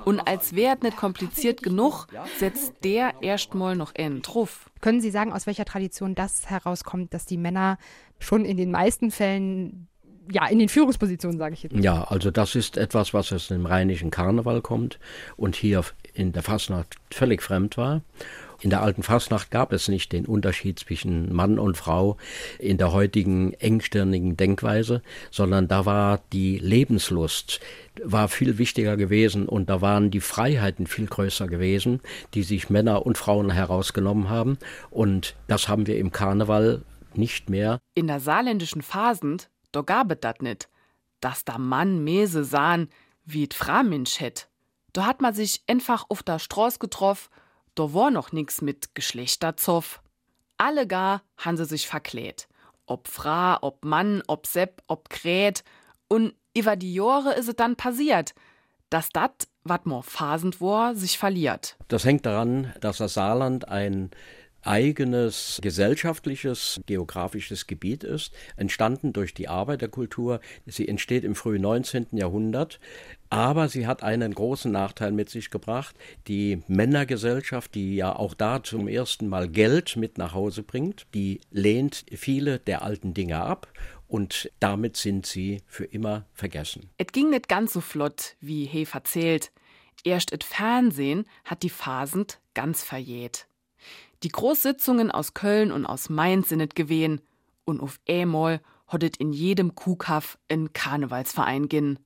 Und 0.03 0.19
als 0.19 0.53
wäre 0.53 0.75
nicht 0.81 0.97
kompliziert 0.97 1.63
genug, 1.63 2.07
setzt 2.37 2.73
der 2.83 3.13
erstmal 3.21 3.77
noch 3.77 3.95
einen 3.95 4.21
drauf. 4.21 4.69
Können 4.81 4.99
Sie 4.99 5.09
sagen, 5.09 5.31
aus 5.31 5.47
welcher 5.47 5.63
Tradition 5.63 6.15
das 6.15 6.49
herauskommt, 6.49 7.13
dass 7.13 7.25
die 7.25 7.37
Männer 7.37 7.77
schon 8.19 8.43
in 8.43 8.57
den 8.57 8.71
meisten 8.71 9.09
Fällen 9.09 9.87
ja, 10.31 10.47
in 10.47 10.59
den 10.59 10.69
Führungspositionen, 10.69 11.37
sage 11.37 11.53
ich 11.53 11.63
jetzt. 11.63 11.75
Ja, 11.75 12.03
also 12.05 12.31
das 12.31 12.55
ist 12.55 12.77
etwas, 12.77 13.13
was 13.13 13.31
aus 13.33 13.47
dem 13.47 13.65
rheinischen 13.65 14.11
Karneval 14.11 14.61
kommt 14.61 14.99
und 15.35 15.55
hier 15.55 15.83
in 16.13 16.31
der 16.31 16.43
Fastnacht 16.43 16.95
völlig 17.11 17.41
fremd 17.41 17.77
war. 17.77 18.01
In 18.61 18.69
der 18.69 18.81
alten 18.81 19.03
Fastnacht 19.03 19.51
gab 19.51 19.73
es 19.73 19.89
nicht 19.89 20.13
den 20.13 20.25
Unterschied 20.25 20.79
zwischen 20.79 21.33
Mann 21.33 21.59
und 21.59 21.75
Frau 21.75 22.15
in 22.59 22.77
der 22.77 22.93
heutigen 22.93 23.53
engstirnigen 23.55 24.37
Denkweise, 24.37 25.01
sondern 25.31 25.67
da 25.67 25.85
war 25.85 26.21
die 26.31 26.59
Lebenslust 26.59 27.59
war 28.03 28.27
viel 28.27 28.57
wichtiger 28.57 28.97
gewesen 28.97 29.47
und 29.47 29.69
da 29.69 29.81
waren 29.81 30.09
die 30.11 30.21
Freiheiten 30.21 30.87
viel 30.87 31.05
größer 31.05 31.47
gewesen, 31.47 31.99
die 32.33 32.43
sich 32.43 32.69
Männer 32.69 33.05
und 33.05 33.17
Frauen 33.17 33.51
herausgenommen 33.51 34.29
haben 34.29 34.57
und 34.89 35.35
das 35.47 35.67
haben 35.67 35.85
wir 35.85 35.97
im 35.97 36.11
Karneval 36.11 36.83
nicht 37.15 37.49
mehr. 37.49 37.79
In 37.95 38.07
der 38.07 38.19
saarländischen 38.19 38.81
Phasend, 38.81 39.49
da 39.73 39.81
gab 39.81 40.11
es 40.11 40.19
das 40.21 40.35
nicht, 40.39 40.69
dass 41.19 41.43
der 41.43 41.57
Mann 41.59 42.03
Mese 42.03 42.45
sahen, 42.45 42.89
wie 43.25 43.47
d 43.47 43.55
Framinsch 43.55 44.21
hätt. 44.21 44.47
Da 44.93 45.05
hat 45.05 45.21
man 45.21 45.33
sich 45.33 45.63
einfach 45.67 46.05
auf 46.09 46.23
der 46.23 46.39
Straße 46.39 46.79
getroffen, 46.79 47.29
da 47.75 47.93
war 47.93 48.11
noch 48.11 48.31
nix 48.31 48.61
mit 48.61 48.93
Geschlechterzoff. 48.95 50.01
Alle 50.57 50.85
gar 50.87 51.23
han 51.37 51.57
sie 51.57 51.65
sich 51.65 51.87
verkläht. 51.87 52.47
Ob 52.85 53.07
Fra, 53.07 53.57
ob 53.61 53.83
Mann, 53.83 54.21
ob 54.27 54.45
Sepp, 54.45 54.83
ob 54.87 55.09
Krät. 55.09 55.63
Und 56.07 56.35
über 56.55 56.75
die 56.75 56.93
Jahre 56.93 57.33
is 57.33 57.47
es 57.47 57.55
dann 57.55 57.75
passiert, 57.75 58.35
dass 58.89 59.09
dat, 59.09 59.47
wat 59.63 59.87
mo 59.87 60.03
phasend 60.03 60.61
war, 60.61 60.93
sich 60.93 61.17
verliert. 61.17 61.77
Das 61.87 62.05
hängt 62.05 62.25
daran, 62.27 62.71
dass 62.81 62.97
das 62.97 63.15
Saarland 63.15 63.67
ein 63.67 64.11
eigenes 64.63 65.59
gesellschaftliches, 65.61 66.81
geografisches 66.85 67.67
Gebiet 67.67 68.03
ist, 68.03 68.33
entstanden 68.55 69.13
durch 69.13 69.33
die 69.33 69.47
Arbeiterkultur. 69.47 70.39
Sie 70.65 70.87
entsteht 70.87 71.23
im 71.23 71.35
frühen 71.35 71.61
19. 71.61 72.07
Jahrhundert, 72.11 72.79
aber 73.29 73.69
sie 73.69 73.87
hat 73.87 74.03
einen 74.03 74.33
großen 74.33 74.71
Nachteil 74.71 75.11
mit 75.11 75.29
sich 75.29 75.49
gebracht. 75.49 75.95
Die 76.27 76.61
Männergesellschaft, 76.67 77.75
die 77.75 77.95
ja 77.95 78.15
auch 78.15 78.33
da 78.33 78.63
zum 78.63 78.87
ersten 78.87 79.27
Mal 79.27 79.49
Geld 79.49 79.95
mit 79.95 80.17
nach 80.17 80.33
Hause 80.33 80.63
bringt, 80.63 81.07
die 81.13 81.41
lehnt 81.51 82.05
viele 82.11 82.59
der 82.59 82.83
alten 82.83 83.13
Dinge 83.13 83.41
ab 83.41 83.67
und 84.07 84.51
damit 84.59 84.95
sind 84.95 85.25
sie 85.25 85.61
für 85.65 85.85
immer 85.85 86.25
vergessen. 86.33 86.89
Et 86.99 87.13
ging 87.13 87.31
nicht 87.31 87.49
ganz 87.49 87.73
so 87.73 87.81
flott, 87.81 88.35
wie 88.41 88.65
He 88.65 88.87
erzählt. 88.93 89.51
Erst 90.03 90.33
et 90.33 90.43
Fernsehen 90.43 91.25
hat 91.45 91.63
die 91.63 91.69
Phasend 91.69 92.39
ganz 92.53 92.83
verjäht. 92.83 93.47
Die 94.23 94.29
Großsitzungen 94.29 95.11
aus 95.11 95.33
Köln 95.33 95.71
und 95.73 95.85
aus 95.85 96.09
Mainz 96.09 96.49
sind 96.49 96.61
et 96.61 96.75
gewesen 96.75 97.19
und 97.65 97.81
auf 97.81 97.99
einmal 98.07 98.61
hattet 98.87 99.17
in 99.17 99.33
jedem 99.33 99.75
Kuhkaff 99.75 100.37
ein 100.49 100.71
Karnevalsverein 100.71 101.67
gin. 101.67 101.99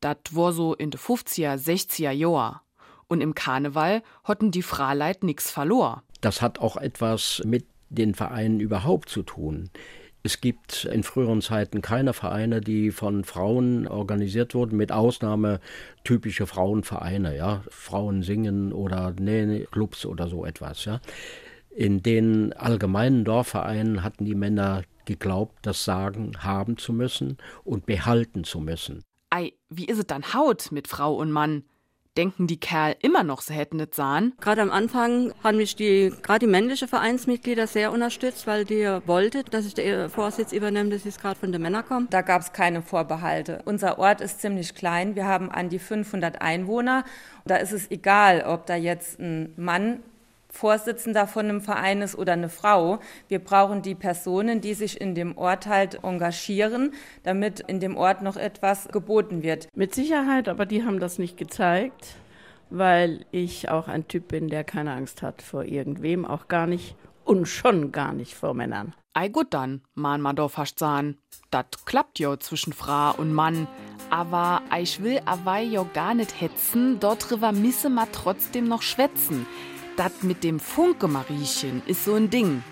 Dat 0.00 0.34
war 0.34 0.52
so 0.52 0.74
in 0.74 0.90
de 0.90 1.00
50er, 1.00 1.54
60er 1.54 2.10
Joa. 2.10 2.62
Und 3.08 3.22
im 3.22 3.34
Karneval 3.34 4.02
hatten 4.22 4.50
die 4.50 4.62
Fraleit 4.62 5.24
nix 5.24 5.50
verlor. 5.50 6.02
Das 6.20 6.42
hat 6.42 6.58
auch 6.58 6.76
etwas 6.76 7.40
mit 7.44 7.66
den 7.88 8.14
Vereinen 8.14 8.60
überhaupt 8.60 9.08
zu 9.08 9.22
tun. 9.22 9.70
Es 10.28 10.42
gibt 10.42 10.84
in 10.84 11.04
früheren 11.04 11.40
Zeiten 11.40 11.80
keine 11.80 12.12
Vereine, 12.12 12.60
die 12.60 12.90
von 12.90 13.24
Frauen 13.24 13.88
organisiert 13.88 14.54
wurden, 14.54 14.76
mit 14.76 14.92
Ausnahme 14.92 15.58
typische 16.04 16.46
Frauenvereine, 16.46 17.34
ja, 17.34 17.62
Frauen 17.70 18.22
singen 18.22 18.74
oder 18.74 19.14
Nähclubs 19.18 20.04
oder 20.04 20.28
so 20.28 20.44
etwas, 20.44 20.84
ja. 20.84 21.00
In 21.70 22.02
den 22.02 22.52
allgemeinen 22.52 23.24
Dorfvereinen 23.24 24.02
hatten 24.02 24.26
die 24.26 24.34
Männer 24.34 24.82
geglaubt, 25.06 25.60
das 25.62 25.86
Sagen 25.86 26.32
haben 26.40 26.76
zu 26.76 26.92
müssen 26.92 27.38
und 27.64 27.86
behalten 27.86 28.44
zu 28.44 28.60
müssen. 28.60 29.04
Ei, 29.30 29.54
wie 29.70 29.86
is 29.86 29.96
es 29.96 30.06
dann 30.06 30.34
Haut 30.34 30.72
mit 30.72 30.88
Frau 30.88 31.14
und 31.14 31.32
Mann? 31.32 31.64
Denken 32.18 32.48
die 32.48 32.58
Kerl 32.58 32.96
immer 33.00 33.22
noch, 33.22 33.42
sie 33.42 33.54
hätten 33.54 33.78
es 33.78 33.94
sahen? 33.94 34.34
Gerade 34.40 34.60
am 34.60 34.72
Anfang 34.72 35.32
haben 35.44 35.56
mich 35.56 35.76
die, 35.76 36.12
gerade 36.22 36.40
die 36.40 36.50
männliche 36.50 36.88
Vereinsmitglieder 36.88 37.68
sehr 37.68 37.92
unterstützt, 37.92 38.48
weil 38.48 38.64
die 38.64 38.84
wollten, 39.06 39.44
dass 39.52 39.66
ich 39.66 39.74
den 39.74 40.10
Vorsitz 40.10 40.52
übernehme, 40.52 40.90
dass 40.90 41.06
es 41.06 41.20
gerade 41.20 41.38
von 41.38 41.52
den 41.52 41.62
Männern 41.62 41.86
kommt. 41.86 42.12
Da 42.12 42.22
gab 42.22 42.42
es 42.42 42.52
keine 42.52 42.82
Vorbehalte. 42.82 43.62
Unser 43.66 44.00
Ort 44.00 44.20
ist 44.20 44.40
ziemlich 44.40 44.74
klein. 44.74 45.14
Wir 45.14 45.26
haben 45.26 45.48
an 45.48 45.68
die 45.68 45.78
500 45.78 46.42
Einwohner. 46.42 47.04
Da 47.44 47.54
ist 47.54 47.72
es 47.72 47.88
egal, 47.88 48.42
ob 48.44 48.66
da 48.66 48.74
jetzt 48.74 49.20
ein 49.20 49.54
Mann 49.56 50.02
Vorsitzender 50.50 51.26
von 51.26 51.46
einem 51.46 51.60
Verein 51.60 52.02
ist 52.02 52.16
oder 52.16 52.32
eine 52.32 52.48
Frau. 52.48 53.00
Wir 53.28 53.38
brauchen 53.38 53.82
die 53.82 53.94
Personen, 53.94 54.60
die 54.60 54.74
sich 54.74 55.00
in 55.00 55.14
dem 55.14 55.36
Ort 55.36 55.66
halt 55.66 56.02
engagieren, 56.02 56.92
damit 57.22 57.60
in 57.60 57.80
dem 57.80 57.96
Ort 57.96 58.22
noch 58.22 58.36
etwas 58.36 58.88
geboten 58.88 59.42
wird. 59.42 59.68
Mit 59.74 59.94
Sicherheit, 59.94 60.48
aber 60.48 60.66
die 60.66 60.84
haben 60.84 61.00
das 61.00 61.18
nicht 61.18 61.36
gezeigt, 61.36 62.16
weil 62.70 63.26
ich 63.30 63.68
auch 63.68 63.88
ein 63.88 64.08
Typ 64.08 64.28
bin, 64.28 64.48
der 64.48 64.64
keine 64.64 64.92
Angst 64.92 65.22
hat 65.22 65.42
vor 65.42 65.64
irgendwem, 65.64 66.24
auch 66.24 66.48
gar 66.48 66.66
nicht 66.66 66.96
und 67.24 67.46
schon 67.46 67.92
gar 67.92 68.12
nicht 68.14 68.34
vor 68.34 68.54
Männern. 68.54 68.94
Ei 69.12 69.28
gut 69.28 69.52
dann, 69.52 69.82
man 69.94 70.20
ma 70.20 70.32
doch 70.32 70.50
fast 70.50 70.78
sagen. 70.78 71.18
Dat 71.50 71.84
klappt 71.86 72.18
jo 72.18 72.36
zwischen 72.36 72.72
Fra 72.72 73.10
und 73.10 73.34
Mann. 73.34 73.66
Aber 74.10 74.62
ich 74.80 75.02
will 75.02 75.20
awei 75.26 75.64
jo 75.64 75.86
gar 75.92 76.14
nicht 76.14 76.40
hetzen, 76.40 77.00
dort 77.00 77.28
drüber 77.28 77.52
misse 77.52 77.90
ma 77.90 78.06
trotzdem 78.12 78.68
noch 78.68 78.82
schwätzen. 78.82 79.46
Das 79.98 80.22
mit 80.22 80.44
dem 80.44 80.60
Funke-Mariechen 80.60 81.82
ist 81.86 82.04
so 82.04 82.14
ein 82.14 82.30
Ding. 82.30 82.62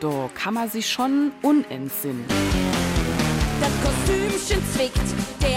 Da 0.00 0.28
kann 0.34 0.52
man 0.52 0.68
sich 0.68 0.86
schon 0.86 1.32
unentsinnen. 1.40 2.26
Das 3.58 3.70
Kostümchen 3.82 4.62
zwickt, 4.74 5.00
der 5.40 5.55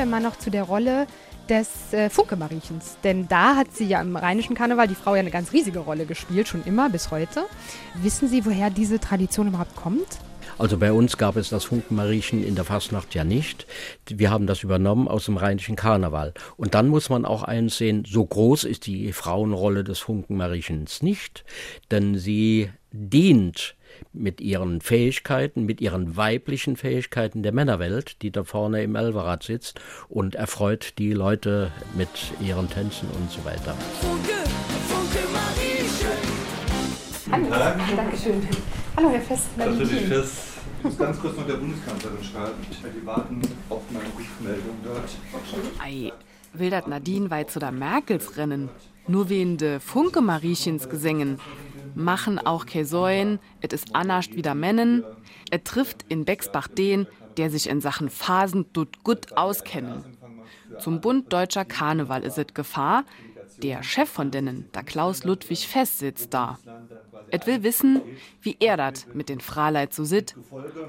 wir 0.00 0.06
mal 0.06 0.20
noch 0.20 0.36
zu 0.36 0.50
der 0.50 0.62
Rolle 0.62 1.06
des 1.50 1.92
äh, 1.92 2.08
Funke-Mariechens. 2.08 2.96
Denn 3.04 3.28
da 3.28 3.56
hat 3.56 3.74
sie 3.74 3.84
ja 3.84 4.00
im 4.00 4.16
rheinischen 4.16 4.54
Karneval 4.56 4.88
die 4.88 4.94
Frau 4.94 5.14
ja 5.14 5.20
eine 5.20 5.30
ganz 5.30 5.52
riesige 5.52 5.80
Rolle 5.80 6.06
gespielt, 6.06 6.48
schon 6.48 6.64
immer 6.64 6.88
bis 6.88 7.10
heute. 7.10 7.44
Wissen 8.00 8.26
Sie, 8.28 8.46
woher 8.46 8.70
diese 8.70 8.98
Tradition 8.98 9.48
überhaupt 9.48 9.76
kommt? 9.76 10.06
Also 10.56 10.78
bei 10.78 10.90
uns 10.90 11.18
gab 11.18 11.36
es 11.36 11.50
das 11.50 11.64
Funkenmariechen 11.64 12.42
in 12.42 12.54
der 12.54 12.64
Fastnacht 12.64 13.14
ja 13.14 13.24
nicht. 13.24 13.66
Wir 14.06 14.30
haben 14.30 14.46
das 14.46 14.62
übernommen 14.62 15.06
aus 15.06 15.26
dem 15.26 15.36
rheinischen 15.36 15.76
Karneval. 15.76 16.32
Und 16.56 16.74
dann 16.74 16.88
muss 16.88 17.10
man 17.10 17.26
auch 17.26 17.42
eins 17.42 17.76
sehen, 17.76 18.04
so 18.06 18.24
groß 18.24 18.64
ist 18.64 18.86
die 18.86 19.12
Frauenrolle 19.12 19.84
des 19.84 19.98
Funkenmariechens 19.98 21.02
nicht, 21.02 21.44
denn 21.90 22.16
sie 22.16 22.70
dient 22.90 23.74
mit 24.12 24.40
ihren 24.40 24.80
Fähigkeiten, 24.80 25.64
mit 25.64 25.80
ihren 25.80 26.16
weiblichen 26.16 26.76
Fähigkeiten 26.76 27.42
der 27.42 27.52
Männerwelt, 27.52 28.22
die 28.22 28.30
da 28.30 28.44
vorne 28.44 28.82
im 28.82 28.96
Elverrad 28.96 29.42
sitzt 29.42 29.80
und 30.08 30.34
erfreut 30.34 30.94
die 30.98 31.12
Leute 31.12 31.72
mit 31.96 32.08
ihren 32.40 32.68
Tänzen 32.68 33.08
und 33.10 33.30
so 33.30 33.44
weiter. 33.44 33.74
Funke, 34.00 34.32
Funke. 34.88 35.30
Hallo, 37.32 37.46
Dankeschön. 37.96 38.42
Hallo, 38.96 39.10
Herr 39.10 39.20
Fest. 39.20 39.56
Natürlich 39.56 40.06
fest. 40.06 40.32
Ich 40.78 40.84
muss 40.84 40.98
ganz 40.98 41.20
kurz 41.20 41.36
noch 41.36 41.46
der 41.46 41.54
Bundeskanzlerin 41.54 42.24
schreiben. 42.24 42.54
Die 43.00 43.06
warten 43.06 43.40
auf 43.68 43.82
meine 43.90 44.04
Rückmeldung 44.06 44.76
dort. 44.82 45.10
Ei, 45.78 46.12
will 46.54 46.70
dat 46.70 46.88
Nadine 46.88 47.30
weit 47.30 47.50
zu 47.50 47.60
der 47.60 47.70
Merkels 47.70 48.36
rennen? 48.36 48.68
Nur 49.06 49.28
wen 49.28 49.58
de 49.58 49.78
Funke 49.78 50.20
Mariechens 50.20 50.88
gesängen. 50.88 51.38
Machen 51.94 52.38
auch 52.38 52.66
Käsäuen, 52.66 53.38
et 53.60 53.72
is 53.72 53.84
annascht 53.92 54.34
wieder 54.34 54.54
Männen. 54.54 55.04
Er 55.50 55.64
trifft 55.64 56.04
in 56.08 56.24
Bexbach 56.24 56.68
den, 56.68 57.06
der 57.36 57.50
sich 57.50 57.68
in 57.68 57.80
Sachen 57.80 58.10
Phasen 58.10 58.72
tut 58.72 59.04
gut 59.04 59.36
auskennen. 59.36 60.04
Zum 60.78 61.00
Bund 61.00 61.32
Deutscher 61.32 61.64
Karneval 61.64 62.22
is 62.22 62.38
et 62.38 62.54
Gefahr. 62.54 63.04
Der 63.62 63.82
Chef 63.82 64.08
von 64.08 64.30
denen, 64.30 64.66
der 64.74 64.82
Klaus 64.82 65.24
Ludwig 65.24 65.66
Fest, 65.66 65.98
sitzt 65.98 66.32
da. 66.32 66.58
Et 67.30 67.46
will 67.46 67.62
wissen, 67.62 68.00
wie 68.42 68.56
er 68.58 68.76
dat 68.76 69.06
mit 69.14 69.28
den 69.28 69.40
Fraleit 69.40 69.94
so 69.94 70.04
sit 70.04 70.34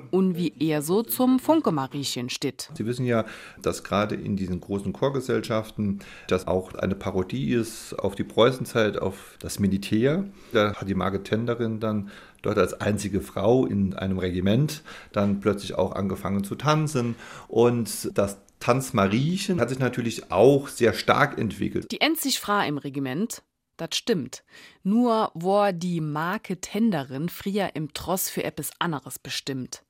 und 0.10 0.38
wie 0.38 0.54
er 0.60 0.82
so 0.82 1.04
zum 1.04 1.40
Funke-Mariechen 1.40 2.30
steht. 2.30 2.72
Sie 2.74 2.86
wissen 2.86 3.06
ja, 3.06 3.25
dass 3.62 3.84
gerade 3.84 4.16
in 4.16 4.38
diesen 4.38 4.60
großen 4.60 4.94
Chorgesellschaften 4.94 6.00
das 6.28 6.48
auch 6.48 6.74
eine 6.74 6.96
Parodie 6.96 7.54
ist 7.54 7.94
auf 8.00 8.16
die 8.16 8.24
Preußenzeit, 8.24 8.98
auf 8.98 9.36
das 9.40 9.60
Militär. 9.60 10.25
Da 10.51 10.74
hat 10.74 10.88
die 10.88 10.96
Margit 10.96 11.25
Tenderin 11.25 11.80
dann 11.80 12.10
dort 12.42 12.58
als 12.58 12.74
einzige 12.74 13.22
Frau 13.22 13.66
in 13.66 13.94
einem 13.94 14.18
Regiment 14.18 14.84
dann 15.12 15.42
plötzlich 15.42 15.75
auch 15.75 15.92
angefangen 15.92 16.44
zu 16.44 16.56
tanzen. 16.56 17.16
Und 17.48 18.18
Tanzmariechen 18.62 19.60
hat 19.60 19.70
sich 19.70 19.80
natürlich 19.80 20.32
auch 20.32 20.70
sehr 20.70 20.94
stark 20.94 21.38
entwickelt. 21.38 21.91
Die 21.91 22.00
endlich 22.00 22.39
Fra 22.39 22.65
im 22.65 22.77
Regiment, 22.77 23.41
das 23.75 23.98
stimmt. 23.98 24.44
Nur 24.84 25.32
war 25.34 25.74
die 25.74 26.00
Marke 26.00 26.62
Tenderin 26.62 27.27
früher 27.27 27.72
im 27.75 27.94
Tross 27.94 28.30
für 28.30 28.44
etwas 28.44 28.72
anderes 28.80 29.20
bestimmt. 29.20 29.84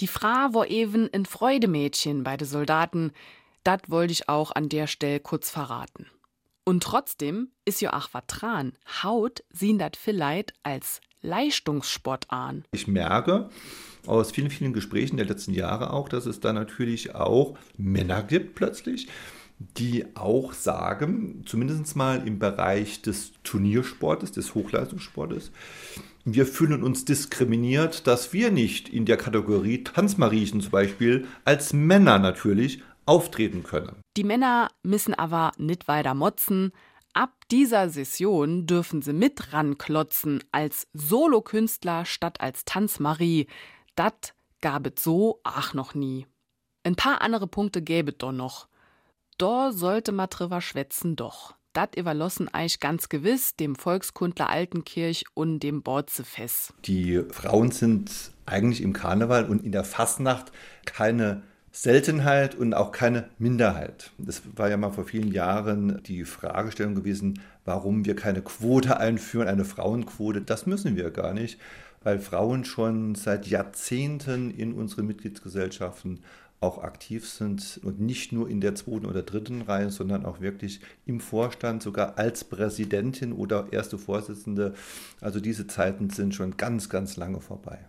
Die 0.00 0.08
Fra 0.08 0.52
war 0.52 0.68
eben 0.68 1.08
ein 1.12 1.26
Freudemädchen 1.26 2.24
bei 2.24 2.36
den 2.36 2.48
Soldaten. 2.48 3.12
Das 3.62 3.82
wollte 3.88 4.12
ich 4.12 4.28
auch 4.28 4.50
an 4.50 4.68
der 4.68 4.86
Stelle 4.86 5.20
kurz 5.20 5.50
verraten. 5.50 6.06
Und 6.64 6.82
trotzdem 6.82 7.50
ist 7.64 7.80
was 8.12 8.26
dran. 8.26 8.72
Haut 9.02 9.44
sehen 9.50 9.78
das 9.78 9.92
vielleicht 9.96 10.54
als 10.62 11.00
Leistungssport 11.24 12.30
an. 12.30 12.64
Ich 12.72 12.86
merke 12.86 13.48
aus 14.06 14.30
vielen, 14.30 14.50
vielen 14.50 14.72
Gesprächen 14.72 15.16
der 15.16 15.26
letzten 15.26 15.54
Jahre 15.54 15.92
auch, 15.92 16.08
dass 16.08 16.26
es 16.26 16.40
da 16.40 16.52
natürlich 16.52 17.14
auch 17.14 17.56
Männer 17.76 18.22
gibt 18.22 18.54
plötzlich, 18.54 19.08
die 19.58 20.04
auch 20.14 20.52
sagen, 20.52 21.42
zumindest 21.46 21.96
mal 21.96 22.26
im 22.26 22.38
Bereich 22.38 23.02
des 23.02 23.32
Turniersportes, 23.44 24.32
des 24.32 24.54
Hochleistungssportes, 24.54 25.52
wir 26.26 26.46
fühlen 26.46 26.82
uns 26.82 27.04
diskriminiert, 27.04 28.06
dass 28.06 28.32
wir 28.32 28.50
nicht 28.50 28.88
in 28.88 29.04
der 29.04 29.18
Kategorie 29.18 29.84
Tanzmariechen 29.84 30.62
zum 30.62 30.70
Beispiel 30.70 31.26
als 31.44 31.72
Männer 31.74 32.18
natürlich 32.18 32.82
auftreten 33.04 33.62
können. 33.62 33.96
Die 34.16 34.24
Männer 34.24 34.70
müssen 34.82 35.12
aber 35.14 35.52
nicht 35.58 35.86
weiter 35.86 36.14
motzen. 36.14 36.72
Ab 37.14 37.30
dieser 37.52 37.90
Session 37.90 38.66
dürfen 38.66 39.00
sie 39.00 39.12
mit 39.12 39.52
ranklotzen 39.52 40.42
als 40.50 40.88
Solokünstler 40.94 42.04
statt 42.04 42.40
als 42.40 42.64
Tanzmarie. 42.64 43.46
Dat 43.94 44.34
gab 44.60 44.88
es 44.88 45.04
so 45.04 45.38
ach 45.44 45.74
noch 45.74 45.94
nie. 45.94 46.26
Ein 46.82 46.96
paar 46.96 47.22
andere 47.22 47.46
Punkte 47.46 47.82
gäbe 47.82 48.12
doch 48.12 48.32
noch. 48.32 48.66
Da 49.38 49.70
sollte 49.70 50.10
ma 50.10 50.26
drüber 50.26 50.60
schwätzen 50.60 51.14
doch. 51.14 51.54
Dat 51.72 51.96
überlassen 51.96 52.48
eigentlich 52.48 52.80
ganz 52.80 53.08
gewiss 53.08 53.54
dem 53.54 53.76
Volkskundler 53.76 54.50
Altenkirch 54.50 55.24
und 55.34 55.60
dem 55.60 55.84
Borzefest. 55.84 56.74
Die 56.84 57.22
Frauen 57.30 57.70
sind 57.70 58.32
eigentlich 58.44 58.80
im 58.80 58.92
Karneval 58.92 59.48
und 59.48 59.62
in 59.64 59.70
der 59.70 59.84
Fastnacht 59.84 60.50
keine 60.84 61.44
Seltenheit 61.76 62.54
und 62.54 62.72
auch 62.72 62.92
keine 62.92 63.28
Minderheit. 63.36 64.12
Das 64.16 64.42
war 64.54 64.70
ja 64.70 64.76
mal 64.76 64.92
vor 64.92 65.06
vielen 65.06 65.32
Jahren 65.32 66.00
die 66.04 66.24
Fragestellung 66.24 66.94
gewesen, 66.94 67.40
warum 67.64 68.04
wir 68.04 68.14
keine 68.14 68.42
Quote 68.42 68.98
einführen, 68.98 69.48
eine 69.48 69.64
Frauenquote. 69.64 70.40
Das 70.40 70.66
müssen 70.66 70.94
wir 70.94 71.10
gar 71.10 71.34
nicht, 71.34 71.58
weil 72.04 72.20
Frauen 72.20 72.64
schon 72.64 73.16
seit 73.16 73.48
Jahrzehnten 73.48 74.52
in 74.52 74.72
unseren 74.72 75.08
Mitgliedsgesellschaften 75.08 76.20
auch 76.60 76.78
aktiv 76.78 77.28
sind 77.28 77.80
und 77.82 78.00
nicht 78.00 78.30
nur 78.30 78.48
in 78.48 78.60
der 78.60 78.76
zweiten 78.76 79.06
oder 79.06 79.22
dritten 79.22 79.62
Reihe, 79.62 79.90
sondern 79.90 80.24
auch 80.24 80.40
wirklich 80.40 80.78
im 81.06 81.18
Vorstand, 81.18 81.82
sogar 81.82 82.18
als 82.18 82.44
Präsidentin 82.44 83.32
oder 83.32 83.66
erste 83.72 83.98
Vorsitzende. 83.98 84.74
Also 85.20 85.40
diese 85.40 85.66
Zeiten 85.66 86.08
sind 86.08 86.36
schon 86.36 86.56
ganz, 86.56 86.88
ganz 86.88 87.16
lange 87.16 87.40
vorbei. 87.40 87.80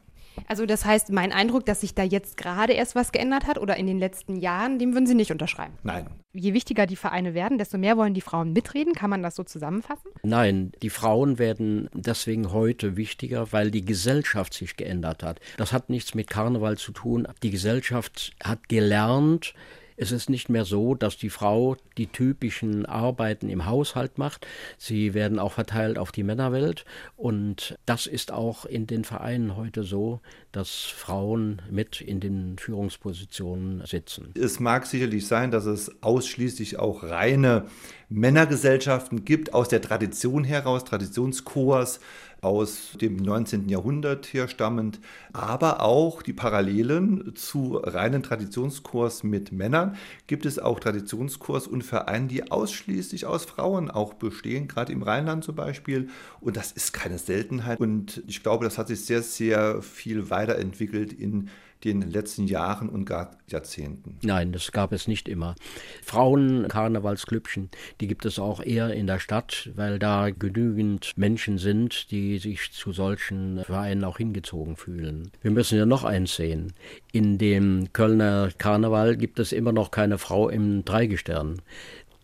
Also 0.48 0.65
das 0.65 0.86
heißt, 0.86 1.12
mein 1.12 1.32
Eindruck, 1.32 1.65
dass 1.65 1.82
sich 1.82 1.95
da 1.95 2.04
jetzt 2.04 2.38
gerade 2.38 2.74
erst 2.74 2.95
was 2.95 3.12
geändert 3.12 3.48
hat 3.48 3.58
oder 3.58 3.78
in 3.78 3.88
den 3.88 4.00
letzten 4.00 4.36
Jahren, 4.36 4.80
dem 4.80 4.93
würden 4.93 5.08
Sie 5.08 5.15
nicht 5.15 5.32
unterschreiben. 5.32 5.74
Nein. 5.84 6.08
Je 6.34 6.54
wichtiger 6.54 6.86
die 6.86 6.95
Vereine 6.95 7.34
werden, 7.34 7.58
desto 7.58 7.78
mehr 7.78 7.98
wollen 7.98 8.13
die 8.13 8.21
Frauen 8.21 8.54
mitreden. 8.54 8.93
Kann 8.93 9.10
man 9.10 9.24
das 9.24 9.36
so 9.36 9.43
zusammenfassen? 9.43 10.12
Nein, 10.24 10.71
die 10.82 10.89
Frauen 10.89 11.39
werden 11.39 11.89
deswegen 11.93 12.52
heute 12.52 12.98
wichtiger, 12.98 13.52
weil 13.52 13.71
die 13.71 13.86
Gesellschaft 13.86 14.54
sich 14.54 14.76
geändert 14.76 15.24
hat. 15.24 15.39
Das 15.58 15.71
hat 15.71 15.89
nichts 15.89 16.13
mit 16.13 16.30
Karneval 16.30 16.78
zu 16.78 16.91
tun. 16.91 17.28
Die 17.41 17.52
Gesellschaft 17.52 18.36
hat 18.43 18.67
gelernt, 18.67 19.54
es 19.97 20.12
ist 20.12 20.29
nicht 20.29 20.49
mehr 20.49 20.65
so, 20.65 20.95
dass 20.95 21.17
die 21.17 21.29
Frau 21.29 21.77
die 21.97 22.08
typischen 22.08 22.86
Arbeiten 22.86 23.49
im 23.49 23.65
Haushalt 23.65 24.17
macht. 24.17 24.45
Sie 24.77 25.13
werden 25.13 25.39
auch 25.39 25.53
verteilt 25.53 25.97
auf 25.97 26.12
die 26.12 26.23
Männerwelt. 26.23 26.86
Und 27.15 27.77
das 27.86 28.08
ist 28.08 28.31
auch 28.31 28.65
in 28.65 28.88
den 28.88 29.03
Vereinen 29.03 29.55
heute 29.55 29.84
so, 29.84 30.19
dass 30.51 30.71
Frauen 30.71 31.62
mit 31.69 32.01
in 32.01 32.19
den 32.19 32.58
Führungspositionen 32.58 33.86
sitzen. 33.86 34.34
Es 34.36 34.60
mag 34.60 34.86
sicherlich 34.86 35.27
sein, 35.27 35.51
dass 35.51 35.65
es 35.65 36.01
ausschließlich 36.01 36.77
auch 36.79 37.03
reine 37.03 37.65
Männergesellschaften 38.10 39.25
gibt, 39.25 39.53
aus 39.53 39.67
der 39.67 39.81
Tradition 39.81 40.43
heraus, 40.43 40.84
Traditionschors 40.84 41.99
aus 42.45 42.91
dem 43.01 43.17
19. 43.17 43.67
Jahrhundert 43.69 44.31
herstammend, 44.31 44.99
aber 45.34 45.81
auch 45.81 46.21
die 46.21 46.31
Parallelen 46.31 47.36
zu 47.36 47.77
reinen 47.77 48.21
Traditionskurs 48.21 49.23
mit 49.23 49.51
Männern 49.51 49.97
gibt 50.27 50.45
es 50.45 50.60
auch 50.60 50.79
Traditionskurs 50.79 51.65
und 51.65 51.84
Vereine, 51.84 52.27
die 52.27 52.51
ausschließlich 52.51 53.25
aus 53.25 53.45
Frauen 53.45 53.89
auch 53.89 54.13
bestehen, 54.13 54.67
gerade 54.67 54.93
im 54.93 55.01
Rheinland 55.01 55.43
zum 55.43 55.55
Beispiel. 55.55 56.10
Und 56.39 56.55
das 56.55 56.71
ist 56.71 56.93
keine 56.93 57.17
Seltenheit. 57.17 57.79
Und 57.79 58.21
ich 58.27 58.43
glaube, 58.43 58.63
das 58.63 58.77
hat 58.77 58.89
sich 58.89 59.03
sehr, 59.05 59.23
sehr 59.23 59.81
viel 59.81 60.29
weiterentwickelt 60.29 61.13
in 61.13 61.49
den 61.86 62.02
letzten 62.02 62.48
Jahren 62.48 62.89
und 62.89 63.06
gar 63.06 63.32
Jahrzehnten. 63.48 64.17
Nein, 64.24 64.52
das 64.52 64.71
gab 64.71 64.91
es 64.91 65.08
nicht 65.08 65.30
immer. 65.30 65.56
Frauen-Karnevalsklüppchen, 66.04 67.69
die 68.02 68.08
gibt 68.08 68.26
es 68.26 68.39
auch 68.39 68.62
eher 68.62 68.93
in 68.93 69.08
der 69.08 69.19
Stadt, 69.19 69.69
weil 69.76 70.00
da 70.00 70.30
genügend 70.32 71.13
Menschen 71.15 71.58
sind, 71.58 72.12
die 72.12 72.39
sich 72.39 72.71
zu 72.71 72.91
solchen 72.91 73.63
Vereinen 73.63 74.04
auch 74.04 74.17
hingezogen 74.17 74.76
fühlen. 74.76 75.32
Wir 75.41 75.52
müssen 75.52 75.78
ja 75.78 75.86
noch 75.86 76.04
eins 76.04 76.36
sehen. 76.36 76.74
In 77.12 77.38
dem 77.38 77.93
Kölner 77.93 78.50
Karneval 78.58 79.15
gibt 79.15 79.39
es 79.39 79.52
immer 79.52 79.71
noch 79.71 79.91
keine 79.91 80.17
Frau 80.17 80.50
im 80.50 80.84
Dreigestirn 80.86 81.62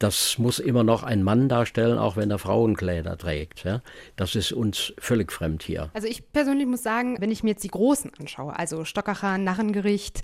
das 0.02 0.40
muss 0.40 0.58
immer 0.58 0.84
noch 0.84 1.04
ein 1.04 1.22
Mann 1.22 1.48
darstellen, 1.48 1.98
auch 1.98 2.16
wenn 2.16 2.32
er 2.32 2.40
Frauenkleider 2.40 3.18
trägt. 3.18 3.64
Ja? 3.64 3.82
Das 4.16 4.36
ist 4.36 4.52
uns 4.52 4.94
völlig 4.98 5.32
fremd 5.32 5.62
hier. 5.62 5.90
Also 5.94 6.08
ich 6.08 6.32
persönlich 6.32 6.66
muss 6.66 6.82
sagen, 6.82 7.18
wenn 7.20 7.32
ich 7.32 7.44
mir 7.44 7.52
jetzt 7.52 7.64
die 7.64 7.70
Großen 7.70 8.12
anschaue, 8.20 8.58
also 8.58 8.84
Stockacher, 8.84 9.38
Narrengericht, 9.38 10.22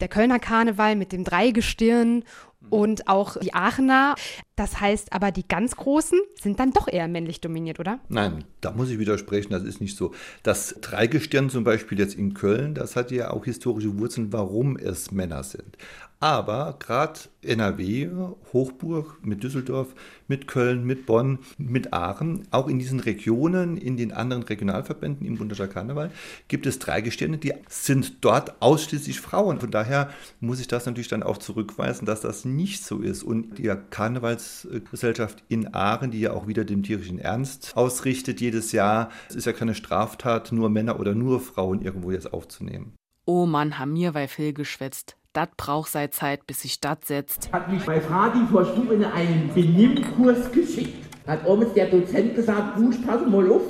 der 0.00 0.08
Kölner 0.08 0.38
Karneval 0.38 0.94
mit 0.94 1.12
dem 1.12 1.24
Dreigestirn 1.24 2.24
und 2.70 3.08
auch 3.08 3.36
die 3.38 3.54
Aachener. 3.54 4.14
Das 4.56 4.80
heißt 4.80 5.12
aber, 5.12 5.32
die 5.32 5.46
ganz 5.46 5.76
Großen 5.76 6.18
sind 6.40 6.58
dann 6.58 6.72
doch 6.72 6.88
eher 6.88 7.08
männlich 7.08 7.40
dominiert, 7.40 7.78
oder? 7.78 8.00
Nein, 8.08 8.44
da 8.60 8.72
muss 8.72 8.90
ich 8.90 8.98
widersprechen, 8.98 9.52
das 9.52 9.64
ist 9.64 9.80
nicht 9.80 9.96
so. 9.96 10.12
Das 10.42 10.76
Dreigestirn 10.80 11.50
zum 11.50 11.64
Beispiel 11.64 11.98
jetzt 11.98 12.14
in 12.14 12.34
Köln, 12.34 12.74
das 12.74 12.96
hat 12.96 13.10
ja 13.10 13.30
auch 13.30 13.44
historische 13.44 13.98
Wurzeln, 13.98 14.32
warum 14.32 14.76
es 14.76 15.10
Männer 15.10 15.42
sind. 15.42 15.76
Aber 16.18 16.76
gerade 16.78 17.20
NRW, 17.42 18.08
Hochburg 18.54 19.18
mit 19.22 19.42
Düsseldorf, 19.42 19.94
mit 20.28 20.48
Köln, 20.48 20.84
mit 20.84 21.04
Bonn, 21.04 21.40
mit 21.58 21.92
Aachen, 21.92 22.48
auch 22.50 22.68
in 22.68 22.78
diesen 22.78 23.00
Regionen, 23.00 23.76
in 23.76 23.98
den 23.98 24.12
anderen 24.12 24.42
Regionalverbänden 24.42 25.26
im 25.26 25.36
Bundesstaat 25.36 25.74
Karneval, 25.74 26.10
gibt 26.48 26.66
es 26.66 26.78
drei 26.78 27.02
Gestirne, 27.02 27.36
die 27.36 27.52
sind 27.68 28.24
dort 28.24 28.62
ausschließlich 28.62 29.20
Frauen. 29.20 29.60
Von 29.60 29.70
daher 29.70 30.08
muss 30.40 30.58
ich 30.58 30.68
das 30.68 30.86
natürlich 30.86 31.08
dann 31.08 31.22
auch 31.22 31.36
zurückweisen, 31.36 32.06
dass 32.06 32.22
das 32.22 32.46
nicht 32.56 32.82
so 32.82 33.00
ist. 33.00 33.22
Und 33.22 33.58
die 33.58 33.72
Karnevalsgesellschaft 33.90 35.44
in 35.48 35.74
Aachen, 35.74 36.10
die 36.10 36.20
ja 36.20 36.32
auch 36.32 36.46
wieder 36.46 36.64
dem 36.64 36.82
tierischen 36.82 37.18
Ernst 37.18 37.72
ausrichtet 37.76 38.40
jedes 38.40 38.72
Jahr, 38.72 39.10
es 39.28 39.36
ist 39.36 39.44
ja 39.44 39.52
keine 39.52 39.74
Straftat, 39.74 40.52
nur 40.52 40.70
Männer 40.70 40.98
oder 40.98 41.14
nur 41.14 41.40
Frauen 41.40 41.82
irgendwo 41.82 42.10
jetzt 42.10 42.32
aufzunehmen. 42.32 42.94
Oh 43.26 43.46
Mann, 43.46 43.78
haben 43.78 43.92
mir 43.92 44.12
bei 44.12 44.28
Phil 44.28 44.52
geschwätzt. 44.52 45.16
Dat 45.32 45.56
braucht 45.56 45.90
sei 45.90 46.06
Zeit, 46.06 46.46
bis 46.46 46.62
sich 46.62 46.80
dat 46.80 47.04
setzt. 47.04 47.52
Hat 47.52 47.70
mich 47.70 47.84
bei 47.84 48.00
Fradi 48.00 48.38
vor 48.50 48.64
Schule 48.64 48.94
in 48.94 49.04
einen 49.04 49.50
Benimmkurs 49.52 50.50
geschickt. 50.50 51.04
Hat 51.26 51.46
abends 51.46 51.74
der 51.74 51.90
Dozent 51.90 52.36
gesagt, 52.36 52.76
Busch, 52.76 52.96
pass 53.04 53.20
mal 53.26 53.50
auf, 53.50 53.62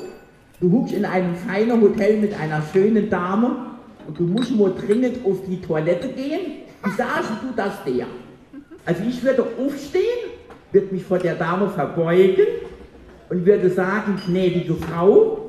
du 0.61 0.71
huckst 0.71 0.95
in 0.95 1.05
einem 1.05 1.35
feinen 1.35 1.81
Hotel 1.81 2.21
mit 2.21 2.35
einer 2.35 2.63
schönen 2.73 3.11
Dame 3.11 3.57
und 4.07 4.19
du 4.19 4.25
musst 4.25 4.55
mal 4.55 4.73
dringend 4.75 5.25
auf 5.25 5.39
die 5.49 5.61
Toilette 5.61 6.13
gehen. 6.13 6.63
Wie 6.85 6.91
sagst 6.91 7.33
du 7.43 7.53
das 7.57 7.83
der? 7.85 8.07
Also 8.87 9.03
ich 9.07 9.23
würde 9.23 9.45
aufstehen, 9.59 10.31
würde 10.73 10.95
mich 10.95 11.05
vor 11.05 11.19
der 11.19 11.35
Dame 11.35 11.69
verbeugen 11.69 12.47
und 13.29 13.45
würde 13.45 13.69
sagen, 13.69 14.21
gnädige 14.27 14.75
Frau, 14.75 15.47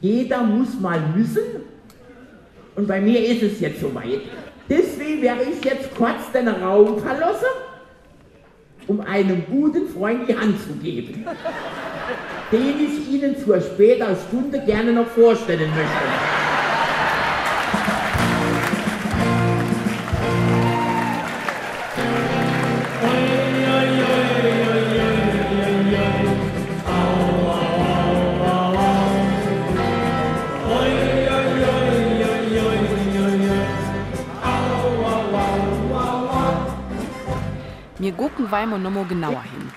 Jeder 0.00 0.42
muss 0.42 0.80
mal 0.80 1.00
müssen. 1.14 1.42
Und 2.74 2.88
bei 2.88 3.00
mir 3.00 3.22
ist 3.26 3.42
es 3.42 3.60
jetzt 3.60 3.80
soweit. 3.80 4.20
Deswegen 4.68 5.20
werde 5.20 5.42
ich 5.42 5.62
jetzt 5.64 5.94
kurz 5.94 6.30
den 6.32 6.48
Raum 6.48 6.98
verlassen, 7.00 7.48
um 8.86 9.00
einem 9.00 9.44
guten 9.50 9.88
Freund 9.88 10.28
die 10.28 10.36
Hand 10.36 10.58
zu 10.62 10.72
geben, 10.82 11.26
den 12.52 12.74
ich 12.80 13.12
Ihnen 13.12 13.36
zur 13.36 13.60
späteren 13.60 14.16
Stunde 14.28 14.60
gerne 14.64 14.92
noch 14.92 15.06
vorstellen 15.08 15.68
möchte. 15.70 16.39
Wir 38.20 38.28
gucken 38.28 38.50
weimo 38.50 38.76
nochmal 38.76 39.06
genauer 39.06 39.42
hin. 39.44 39.72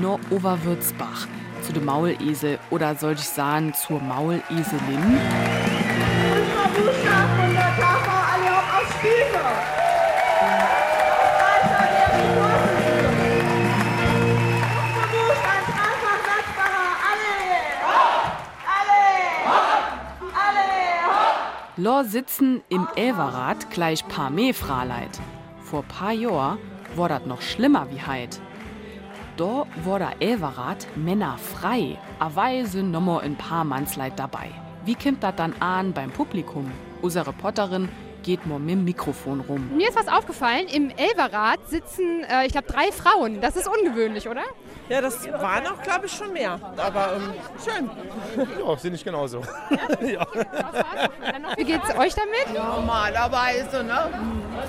No 0.00 0.20
Oberwürzbach, 0.30 1.26
zu 1.62 1.72
dem 1.72 1.84
Maulesel 1.84 2.60
oder 2.70 2.94
soll 2.94 3.14
ich 3.14 3.28
sagen 3.28 3.74
zur 3.74 3.98
Mauleselin? 4.00 5.18
Lor 21.76 22.04
sitzen 22.04 22.62
im 22.68 22.86
Elverrad 22.94 23.68
gleich 23.72 24.06
paar 24.06 24.30
mehr 24.30 24.54
Fraleit. 24.54 25.18
Vor 25.64 25.82
paar 25.82 26.12
Jahr 26.12 26.58
war 26.96 27.08
das 27.08 27.26
noch 27.26 27.42
schlimmer 27.42 27.86
wie 27.90 28.00
heit. 28.00 28.40
Da 29.36 29.66
war 29.84 29.98
der 29.98 30.20
Elverrad 30.20 30.86
Männer 30.96 31.38
frei, 31.38 31.96
sind 32.64 32.90
nommer 32.90 33.20
ein 33.20 33.36
paar 33.36 33.64
Mannsleit 33.64 34.18
dabei. 34.18 34.50
Wie 34.84 34.94
kommt 34.94 35.22
das 35.22 35.36
dann 35.36 35.54
an 35.60 35.92
beim 35.92 36.10
Publikum? 36.10 36.70
Unsere 37.02 37.28
Reporterin 37.28 37.88
geht 38.28 38.46
mal 38.46 38.58
mit 38.58 38.72
dem 38.72 38.84
Mikrofon 38.84 39.40
rum. 39.40 39.70
Mir 39.74 39.88
ist 39.88 39.96
was 39.96 40.06
aufgefallen. 40.06 40.66
Im 40.70 40.90
Elverrad 40.90 41.60
sitzen, 41.66 42.24
äh, 42.24 42.44
ich 42.44 42.52
glaube, 42.52 42.66
drei 42.66 42.92
Frauen. 42.92 43.40
Das 43.40 43.56
ist 43.56 43.66
ungewöhnlich, 43.66 44.28
oder? 44.28 44.42
Ja, 44.90 45.00
das 45.00 45.26
waren 45.32 45.66
auch, 45.66 45.80
glaube 45.82 46.04
ich, 46.04 46.12
schon 46.12 46.34
mehr. 46.34 46.60
Aber 46.76 47.16
ähm, 47.16 47.32
schön. 47.64 47.90
Ja, 48.62 48.76
sehe 48.76 48.92
ich 48.92 49.02
genauso. 49.02 49.38
ja. 50.02 50.26
Wie 51.56 51.64
geht's 51.64 51.88
euch 51.96 52.14
damit? 52.14 52.54
Normalerweise, 52.54 53.82
ne? 53.82 54.10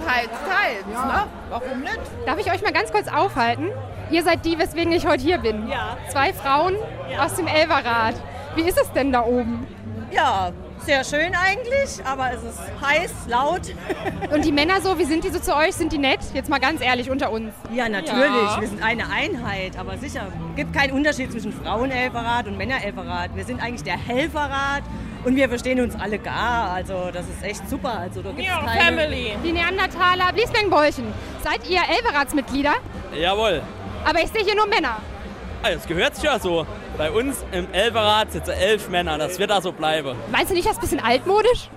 Teils, 0.08 0.30
teils, 0.48 0.86
ne? 0.88 1.28
Warum 1.50 1.82
nicht? 1.82 2.00
Darf 2.26 2.40
ich 2.40 2.50
euch 2.50 2.62
mal 2.62 2.72
ganz 2.72 2.94
kurz 2.94 3.10
aufhalten? 3.10 3.72
Ihr 4.10 4.24
seid 4.24 4.46
die, 4.46 4.58
weswegen 4.58 4.94
ich 4.94 5.06
heute 5.06 5.22
hier 5.22 5.38
bin. 5.38 5.68
Ja. 5.68 5.98
Zwei 6.10 6.32
Frauen 6.32 6.78
aus 7.20 7.36
dem 7.36 7.48
Elverrad. 7.48 8.16
Wie 8.56 8.62
ist 8.62 8.80
es 8.80 8.90
denn 8.94 9.12
da 9.12 9.26
oben? 9.26 9.68
Ja, 10.12 10.54
sehr 10.86 11.04
schön 11.04 11.34
eigentlich, 11.36 12.04
aber 12.06 12.32
es 12.34 12.44
ist 12.44 12.60
heiß, 12.82 13.12
laut. 13.28 13.62
Und 14.34 14.46
die 14.46 14.52
Männer 14.52 14.82
so, 14.82 14.98
wie 14.98 15.06
sind 15.06 15.24
die 15.24 15.30
so 15.30 15.40
zu 15.40 15.56
euch? 15.56 15.76
Sind 15.76 15.92
die 15.92 15.98
nett? 15.98 16.20
Jetzt 16.34 16.50
mal 16.50 16.60
ganz 16.60 16.82
ehrlich 16.82 17.10
unter 17.10 17.32
uns. 17.32 17.54
Ja, 17.74 17.90
natürlich. 17.90 18.26
Ja. 18.26 18.62
Wir 18.62 18.68
sind 18.68 18.84
eine 18.84 19.10
Einheit, 19.12 19.78
aber 19.78 19.98
sicher. 19.98 20.28
Es 20.52 20.56
gibt 20.56 20.74
keinen 20.74 20.94
Unterschied 20.94 21.32
zwischen 21.32 21.54
Frauenelferrat 21.54 22.48
und 22.48 22.58
Männerelferrat. 22.58 23.36
Wir 23.36 23.46
sind 23.46 23.62
eigentlich 23.62 23.84
der 23.84 23.98
Helferrat 23.98 24.84
und 25.26 25.36
wir 25.36 25.50
verstehen 25.50 25.80
uns 25.82 25.96
alle 26.00 26.18
gar. 26.20 26.72
Also 26.72 27.10
das 27.14 27.26
ist 27.28 27.44
echt 27.44 27.70
super. 27.70 28.00
Also 28.00 28.22
da 28.22 28.32
gibt's 28.32 28.50
keine 28.50 28.98
Family. 28.98 29.34
Die 29.44 29.52
Neandertaler, 29.52 30.32
Bliesbängenbolchen. 30.34 31.06
Seid 31.44 31.68
ihr 31.70 31.82
Elverratsmitglieder? 31.98 32.74
Jawohl. 33.20 33.62
Aber 34.06 34.20
ich 34.20 34.28
sehe 34.30 34.44
hier 34.44 34.56
nur 34.56 34.68
Männer. 34.68 34.98
Ah, 35.62 35.72
Das 35.72 35.86
gehört 35.86 36.16
sich 36.16 36.24
ja 36.24 36.40
so. 36.40 36.66
Bei 37.00 37.12
uns 37.12 37.46
im 37.54 37.72
Elferrad 37.72 38.34
sitzen 38.34 38.52
elf 38.52 38.90
Männer. 38.90 39.18
Das 39.18 39.40
wird 39.40 39.52
da 39.52 39.62
so 39.62 39.72
bleiben. 39.72 40.18
Meinst 40.34 40.52
du 40.52 40.54
nicht, 40.54 40.68
das 40.68 40.74
ist 40.74 40.80
ein 40.80 40.82
bisschen 40.82 41.00
altmodisch? 41.00 41.70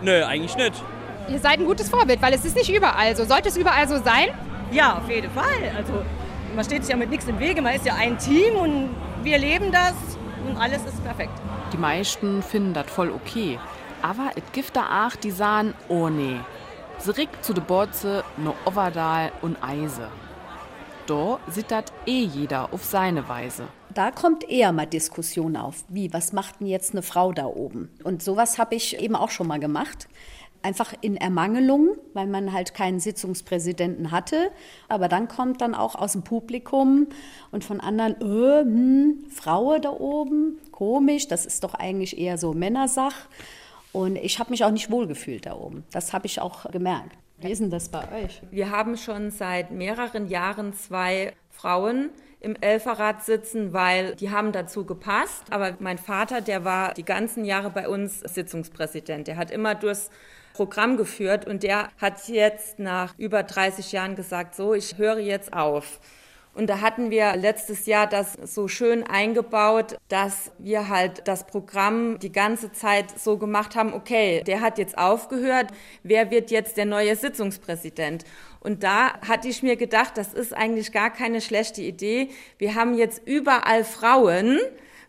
Nö, 0.00 0.24
eigentlich 0.24 0.56
nicht. 0.56 0.82
Ihr 1.28 1.38
seid 1.38 1.58
ein 1.58 1.66
gutes 1.66 1.90
Vorbild, 1.90 2.22
weil 2.22 2.32
es 2.32 2.42
ist 2.42 2.56
nicht 2.56 2.74
überall 2.74 3.14
so. 3.14 3.26
Sollte 3.26 3.50
es 3.50 3.58
überall 3.58 3.86
so 3.86 4.02
sein? 4.02 4.28
Ja, 4.72 4.96
auf 4.96 5.10
jeden 5.10 5.30
Fall. 5.32 5.74
Also 5.76 6.02
man 6.54 6.64
steht 6.64 6.84
sich 6.84 6.90
ja 6.90 6.96
mit 6.96 7.10
nichts 7.10 7.26
im 7.26 7.38
Wege. 7.38 7.60
Man 7.60 7.74
ist 7.74 7.84
ja 7.84 7.96
ein 7.96 8.16
Team 8.16 8.56
und 8.56 8.96
wir 9.22 9.36
leben 9.36 9.70
das 9.72 9.92
und 10.48 10.56
alles 10.56 10.82
ist 10.86 11.04
perfekt. 11.04 11.38
Die 11.74 11.76
meisten 11.76 12.42
finden 12.42 12.72
das 12.72 12.90
voll 12.90 13.10
okay. 13.10 13.58
Aber 14.00 14.30
es 14.36 14.52
gibt 14.52 14.74
da 14.74 15.06
auch, 15.06 15.16
die 15.16 15.32
sagen, 15.32 15.74
oh 15.88 16.08
nee. 16.08 16.40
Zurück 16.98 17.28
zu 17.42 17.52
de 17.52 17.62
Borze, 17.62 18.24
no 18.38 18.54
Overdal 18.64 19.32
und 19.42 19.62
Eise. 19.62 20.08
Da 21.06 21.40
sieht 21.46 21.70
das 21.70 21.84
eh 22.06 22.22
jeder 22.22 22.72
auf 22.72 22.84
seine 22.84 23.28
Weise. 23.28 23.64
Da 23.96 24.10
kommt 24.10 24.46
eher 24.50 24.72
mal 24.72 24.84
Diskussion 24.84 25.56
auf. 25.56 25.86
Wie, 25.88 26.12
was 26.12 26.34
macht 26.34 26.60
denn 26.60 26.66
jetzt 26.66 26.92
eine 26.92 27.00
Frau 27.00 27.32
da 27.32 27.46
oben? 27.46 27.88
Und 28.04 28.22
sowas 28.22 28.58
habe 28.58 28.74
ich 28.74 29.00
eben 29.00 29.16
auch 29.16 29.30
schon 29.30 29.46
mal 29.46 29.58
gemacht. 29.58 30.06
Einfach 30.60 30.92
in 31.00 31.16
Ermangelung, 31.16 31.96
weil 32.12 32.26
man 32.26 32.52
halt 32.52 32.74
keinen 32.74 33.00
Sitzungspräsidenten 33.00 34.10
hatte. 34.10 34.50
Aber 34.88 35.08
dann 35.08 35.28
kommt 35.28 35.62
dann 35.62 35.74
auch 35.74 35.94
aus 35.94 36.12
dem 36.12 36.24
Publikum 36.24 37.06
und 37.52 37.64
von 37.64 37.80
anderen, 37.80 38.20
äh, 38.20 38.64
hm, 38.64 39.24
Frau 39.30 39.78
da 39.78 39.88
oben, 39.92 40.58
komisch, 40.72 41.26
das 41.26 41.46
ist 41.46 41.64
doch 41.64 41.72
eigentlich 41.72 42.18
eher 42.18 42.36
so 42.36 42.52
Männersach. 42.52 43.14
Und 43.92 44.16
ich 44.16 44.38
habe 44.38 44.50
mich 44.50 44.62
auch 44.62 44.72
nicht 44.72 44.90
wohlgefühlt 44.90 45.46
da 45.46 45.54
oben. 45.54 45.84
Das 45.90 46.12
habe 46.12 46.26
ich 46.26 46.38
auch 46.38 46.70
gemerkt. 46.70 47.16
Wie 47.38 47.50
ist 47.50 47.62
denn 47.62 47.70
das 47.70 47.88
bei 47.88 48.24
euch? 48.24 48.42
Wir 48.50 48.70
haben 48.70 48.98
schon 48.98 49.30
seit 49.30 49.70
mehreren 49.70 50.28
Jahren 50.28 50.74
zwei 50.74 51.32
Frauen 51.50 52.10
im 52.46 52.54
Elferrat 52.60 53.24
sitzen, 53.24 53.72
weil 53.72 54.14
die 54.14 54.30
haben 54.30 54.52
dazu 54.52 54.86
gepasst. 54.86 55.42
Aber 55.50 55.76
mein 55.80 55.98
Vater, 55.98 56.40
der 56.40 56.64
war 56.64 56.94
die 56.94 57.04
ganzen 57.04 57.44
Jahre 57.44 57.70
bei 57.70 57.88
uns 57.88 58.20
Sitzungspräsident. 58.20 59.26
Der 59.26 59.36
hat 59.36 59.50
immer 59.50 59.74
durchs 59.74 60.10
Programm 60.54 60.96
geführt 60.96 61.46
und 61.46 61.64
der 61.64 61.88
hat 62.00 62.28
jetzt 62.28 62.78
nach 62.78 63.18
über 63.18 63.42
30 63.42 63.90
Jahren 63.90 64.14
gesagt, 64.14 64.54
so, 64.54 64.74
ich 64.74 64.96
höre 64.96 65.18
jetzt 65.18 65.52
auf. 65.52 66.00
Und 66.54 66.70
da 66.70 66.80
hatten 66.80 67.10
wir 67.10 67.36
letztes 67.36 67.84
Jahr 67.84 68.06
das 68.06 68.32
so 68.44 68.66
schön 68.66 69.02
eingebaut, 69.02 69.98
dass 70.08 70.52
wir 70.58 70.88
halt 70.88 71.28
das 71.28 71.46
Programm 71.46 72.18
die 72.20 72.32
ganze 72.32 72.72
Zeit 72.72 73.10
so 73.18 73.36
gemacht 73.36 73.76
haben, 73.76 73.92
okay, 73.92 74.42
der 74.46 74.62
hat 74.62 74.78
jetzt 74.78 74.96
aufgehört, 74.96 75.66
wer 76.02 76.30
wird 76.30 76.50
jetzt 76.50 76.78
der 76.78 76.86
neue 76.86 77.14
Sitzungspräsident? 77.14 78.24
Und 78.66 78.82
da 78.82 79.20
hatte 79.20 79.46
ich 79.46 79.62
mir 79.62 79.76
gedacht, 79.76 80.18
das 80.18 80.34
ist 80.34 80.52
eigentlich 80.52 80.90
gar 80.90 81.10
keine 81.10 81.40
schlechte 81.40 81.82
Idee. 81.82 82.30
Wir 82.58 82.74
haben 82.74 82.98
jetzt 82.98 83.22
überall 83.24 83.84
Frauen. 83.84 84.58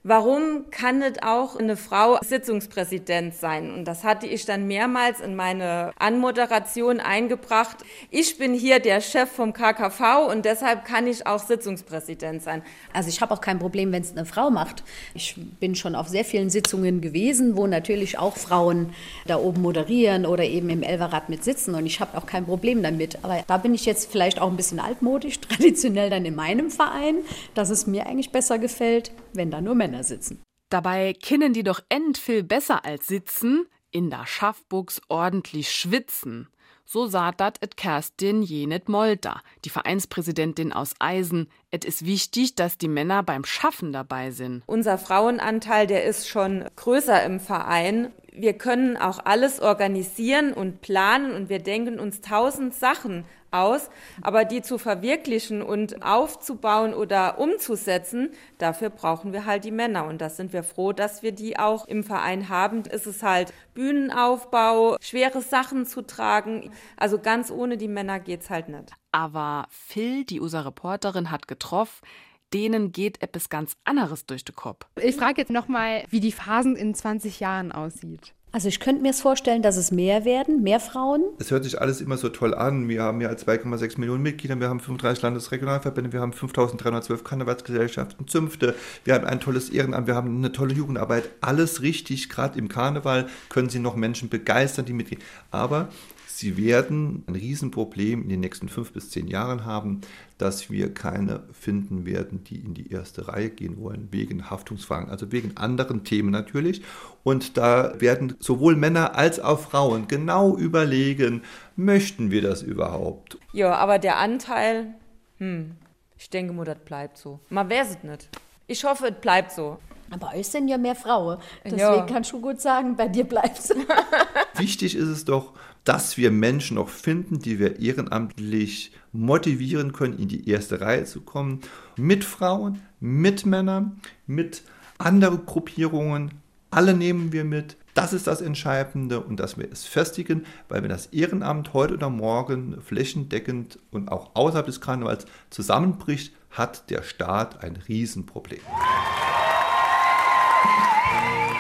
Warum 0.10 0.70
kann 0.72 1.00
nicht 1.00 1.22
auch 1.24 1.58
eine 1.58 1.76
Frau 1.76 2.18
Sitzungspräsident 2.22 3.36
sein? 3.36 3.74
Und 3.74 3.84
das 3.84 4.06
hatte 4.06 4.26
ich 4.26 4.46
dann 4.46 4.66
mehrmals 4.66 5.20
in 5.20 5.36
meine 5.36 5.92
Anmoderation 6.00 7.02
eingebracht. 7.02 7.80
Ich 8.10 8.38
bin 8.38 8.54
hier 8.54 8.80
der 8.80 9.02
Chef 9.02 9.30
vom 9.30 9.52
KKV 9.52 10.32
und 10.32 10.46
deshalb 10.46 10.86
kann 10.86 11.08
ich 11.08 11.28
auch 11.28 11.40
Sitzungspräsident 11.40 12.42
sein. 12.42 12.62
Also 12.94 13.10
ich 13.10 13.20
habe 13.20 13.34
auch 13.34 13.42
kein 13.42 13.60
Problem, 13.60 13.92
wenn 13.92 14.02
es 14.02 14.14
eine 14.14 14.26
Frau 14.26 14.50
macht. 14.50 14.82
Ich 15.14 15.36
bin 15.60 15.76
schon 15.76 15.94
auf 15.94 16.08
sehr 16.08 16.24
vielen 16.24 16.50
Sitzungen 16.50 17.02
gewesen, 17.02 17.58
wo 17.58 17.68
natürlich 17.68 18.18
auch 18.18 18.38
Frauen 18.38 18.94
da 19.26 19.38
oben 19.38 19.62
moderieren 19.62 20.26
oder 20.26 20.46
eben 20.46 20.70
im 20.70 20.84
Elverrad 20.84 21.28
mit 21.28 21.44
sitzen 21.44 21.76
und 21.76 21.86
ich 21.86 22.00
habe 22.00 22.18
auch 22.18 22.26
kein 22.26 22.46
Problem 22.46 22.82
damit. 22.82 23.26
Aber 23.26 23.44
da 23.46 23.58
bin 23.58 23.74
ich 23.74 23.86
jetzt 23.86 24.10
vielleicht 24.10 24.40
auch 24.40 24.50
ein 24.50 24.56
bisschen 24.56 24.80
altmodisch, 24.80 25.38
traditionell 25.42 26.10
dann 26.10 26.24
in 26.24 26.36
meinem 26.36 26.72
Verein, 26.72 27.18
dass 27.56 27.70
es 27.70 27.88
mir 27.88 28.08
eigentlich 28.08 28.32
besser 28.32 28.58
gefällt, 28.58 29.12
wenn 29.34 29.52
da 29.52 29.62
nur 29.62 29.76
Männer 29.76 30.04
sitzen. 30.04 30.42
Dabei 30.70 31.14
kennen 31.14 31.54
die 31.54 31.64
doch 31.64 31.80
end 31.90 32.18
viel 32.18 32.44
besser 32.44 32.84
als 32.84 33.08
sitzen, 33.08 33.66
in 33.92 34.10
der 34.10 34.26
Schaffbuchs 34.26 35.02
ordentlich 35.08 35.72
schwitzen. 35.72 36.50
So 36.86 37.08
sagt 37.08 37.42
dat 37.42 37.62
et 37.62 37.76
Kerstin 37.76 38.42
Jenet 38.42 38.88
Molter, 38.88 39.42
die 39.66 39.70
Vereinspräsidentin 39.70 40.72
aus 40.72 40.94
Eisen. 41.00 41.50
Et 41.70 41.84
ist 41.84 42.06
wichtig, 42.06 42.56
dass 42.56 42.78
die 42.78 42.88
Männer 42.88 43.24
beim 43.24 43.44
Schaffen 43.44 43.92
dabei 43.92 44.32
sind. 44.32 44.64
Unser 44.68 44.98
Frauenanteil, 44.98 45.86
der 45.86 46.06
ist 46.06 46.30
schon 46.30 46.64
größer 46.78 47.24
im 47.24 47.42
Verein. 47.42 48.14
Wir 48.32 48.54
können 48.54 48.96
auch 48.96 49.20
alles 49.26 49.60
organisieren 49.60 50.54
und 50.54 50.82
planen 50.82 51.34
und 51.34 51.50
wir 51.50 51.60
denken 51.60 52.00
uns 52.00 52.22
tausend 52.22 52.74
Sachen 52.74 53.26
aus, 53.52 53.90
aber 54.22 54.46
die 54.46 54.62
zu 54.62 54.78
verwirklichen 54.78 55.62
und 55.62 56.04
aufzubauen 56.06 56.94
oder 56.94 57.40
umzusetzen, 57.40 58.30
dafür 58.58 58.90
brauchen 58.90 59.34
wir 59.34 59.46
halt 59.46 59.64
die 59.64 59.72
Männer 59.72 60.06
und 60.06 60.22
da 60.22 60.30
sind 60.30 60.54
wir 60.54 60.64
froh, 60.64 60.94
dass 60.94 61.24
wir 61.24 61.32
die 61.32 61.58
auch 61.58 61.88
im 61.88 62.04
Verein 62.04 62.50
haben. 62.50 62.84
Es 62.90 63.08
ist 63.08 63.24
halt 63.24 63.54
Bühnenaufbau, 63.74 64.98
schwere 65.02 65.42
Sachen 65.42 65.86
zu 65.86 66.02
tragen, 66.02 66.72
also 66.96 67.20
ganz 67.20 67.52
ohne 67.52 67.78
die 67.78 67.88
Männer 67.88 68.20
geht's 68.20 68.50
halt 68.50 68.70
nicht. 68.70 68.94
Aber 69.18 69.66
Phil, 69.72 70.26
die 70.26 70.40
unser 70.40 70.64
Reporterin, 70.64 71.32
hat 71.32 71.48
getroffen, 71.48 72.06
denen 72.54 72.92
geht 72.92 73.20
etwas 73.24 73.50
ganz 73.50 73.76
anderes 73.84 74.28
durch 74.28 74.46
den 74.46 74.56
Kopf. 74.56 74.86
Ich 75.02 75.16
frage 75.16 75.42
jetzt 75.42 75.50
nochmal, 75.50 76.04
wie 76.12 76.20
die 76.20 76.32
Phasen 76.32 76.76
in 76.76 76.94
20 76.94 77.40
Jahren 77.40 77.72
aussieht. 77.72 78.36
Also 78.52 78.68
ich 78.68 78.80
könnte 78.80 79.02
mir 79.02 79.10
es 79.10 79.20
vorstellen, 79.20 79.64
dass 79.64 79.76
es 79.76 79.90
mehr 79.90 80.24
werden, 80.24 80.62
mehr 80.62 80.80
Frauen. 80.80 81.24
Es 81.40 81.50
hört 81.50 81.64
sich 81.64 81.82
alles 81.82 82.00
immer 82.00 82.18
so 82.18 82.30
toll 82.30 82.54
an. 82.54 82.88
Wir 82.90 83.02
haben 83.02 83.20
ja 83.20 83.32
2,6 83.32 84.00
Millionen 84.00 84.22
Mitglieder, 84.22 84.60
wir 84.60 84.70
haben 84.70 84.80
35 84.80 85.24
Landesregionalverbände, 85.24 86.14
wir 86.14 86.22
haben 86.22 86.32
5312 86.32 87.24
Karnevalsgesellschaften, 87.24 88.28
Zünfte, 88.28 88.76
wir 89.04 89.16
haben 89.16 89.26
ein 89.26 89.40
tolles 89.40 89.72
Ehrenamt, 89.72 90.06
wir 90.06 90.14
haben 90.14 90.38
eine 90.38 90.52
tolle 90.52 90.76
Jugendarbeit. 90.76 91.28
Alles 91.42 91.82
richtig, 91.82 92.30
gerade 92.30 92.60
im 92.60 92.68
Karneval 92.68 93.28
können 93.50 93.70
Sie 93.70 93.80
noch 93.80 93.96
Menschen 93.96 94.30
begeistern, 94.30 94.86
die 94.86 94.94
mitgehen. 94.94 95.24
Aber 95.50 95.90
Sie 96.38 96.56
werden 96.56 97.24
ein 97.26 97.34
Riesenproblem 97.34 98.22
in 98.22 98.30
den 98.30 98.42
nächsten 98.42 98.70
fünf 98.70 98.94
bis 98.94 99.10
zehn 99.10 99.28
Jahren 99.28 99.66
haben, 99.66 100.02
dass 100.38 100.70
wir 100.70 100.94
keine 100.94 101.42
finden 101.52 102.06
werden, 102.06 102.44
die 102.44 102.58
in 102.58 102.76
die 102.76 102.92
erste 102.92 103.28
Reihe 103.28 103.50
gehen 103.50 103.82
wollen, 103.82 104.10
wegen 104.12 104.48
Haftungsfragen, 104.52 105.10
also 105.10 105.32
wegen 105.32 105.58
anderen 105.58 106.04
Themen 106.04 106.30
natürlich. 106.30 106.84
Und 107.24 107.58
da 107.58 108.00
werden 108.00 108.36
sowohl 108.40 108.76
Männer 108.76 109.16
als 109.16 109.40
auch 109.40 109.60
Frauen 109.60 110.08
genau 110.08 110.56
überlegen, 110.56 111.42
möchten 111.76 112.30
wir 112.30 112.44
das 112.44 112.62
überhaupt? 112.62 113.40
Ja, 113.52 113.74
aber 113.74 113.98
der 113.98 114.18
Anteil, 114.18 114.94
hm, 115.40 115.72
ich 116.20 116.30
denke 116.30 116.54
mal, 116.54 116.66
das 116.66 116.78
bleibt 116.86 117.18
so. 117.18 117.40
Man 117.50 117.68
weiß 117.68 117.98
es 117.98 118.04
nicht. 118.04 118.30
Ich 118.68 118.84
hoffe, 118.84 119.08
es 119.08 119.22
bleibt 119.22 119.54
so. 119.54 119.80
Aber 120.10 120.34
euch 120.34 120.48
sind 120.48 120.68
ja 120.68 120.78
mehr 120.78 120.96
Frauen. 120.96 121.38
Deswegen 121.64 121.80
Ja. 121.80 122.02
kannst 122.06 122.32
du 122.32 122.40
gut 122.42 122.62
sagen, 122.62 122.96
bei 122.96 123.08
dir 123.08 123.24
bleibt's. 123.24 123.74
Wichtig 124.56 124.96
ist 124.96 125.08
es 125.08 125.26
doch, 125.26 125.54
dass 125.84 126.18
wir 126.18 126.32
Menschen 126.32 126.76
noch 126.76 126.90
finden, 126.90 127.40
die 127.40 127.60
wir 127.60 127.80
ehrenamtlich 127.80 128.92
motivieren 129.12 129.94
können, 129.94 130.18
in 130.18 130.28
die 130.28 130.50
erste 130.50 130.82
Reihe 130.82 131.06
zu 131.06 131.22
kommen. 131.22 131.62
Mit 131.96 132.24
Frauen, 132.24 132.82
mit 133.00 133.46
Männern, 133.46 134.02
mit 134.26 134.64
anderen 134.98 135.46
Gruppierungen. 135.46 136.32
Alle 136.72 136.94
nehmen 136.94 137.32
wir 137.32 137.44
mit. 137.46 137.78
Das 137.94 138.14
ist 138.14 138.28
das 138.28 138.42
Entscheidende 138.42 139.22
und 139.22 139.40
dass 139.40 139.58
wir 139.58 139.72
es 139.72 139.86
festigen, 139.86 140.46
weil 140.70 140.84
wenn 140.84 140.90
das 140.90 141.08
Ehrenamt 141.08 141.74
heute 141.74 141.96
oder 141.96 142.10
morgen 142.10 142.80
flächendeckend 142.82 143.80
und 143.92 144.10
auch 144.12 144.36
außerhalb 144.36 144.66
des 144.68 144.82
Karnevals 144.82 145.26
zusammenbricht, 145.50 146.34
hat 146.52 146.90
der 146.90 147.02
Staat 147.04 147.64
ein 147.64 147.78
Riesenproblem. 147.88 148.60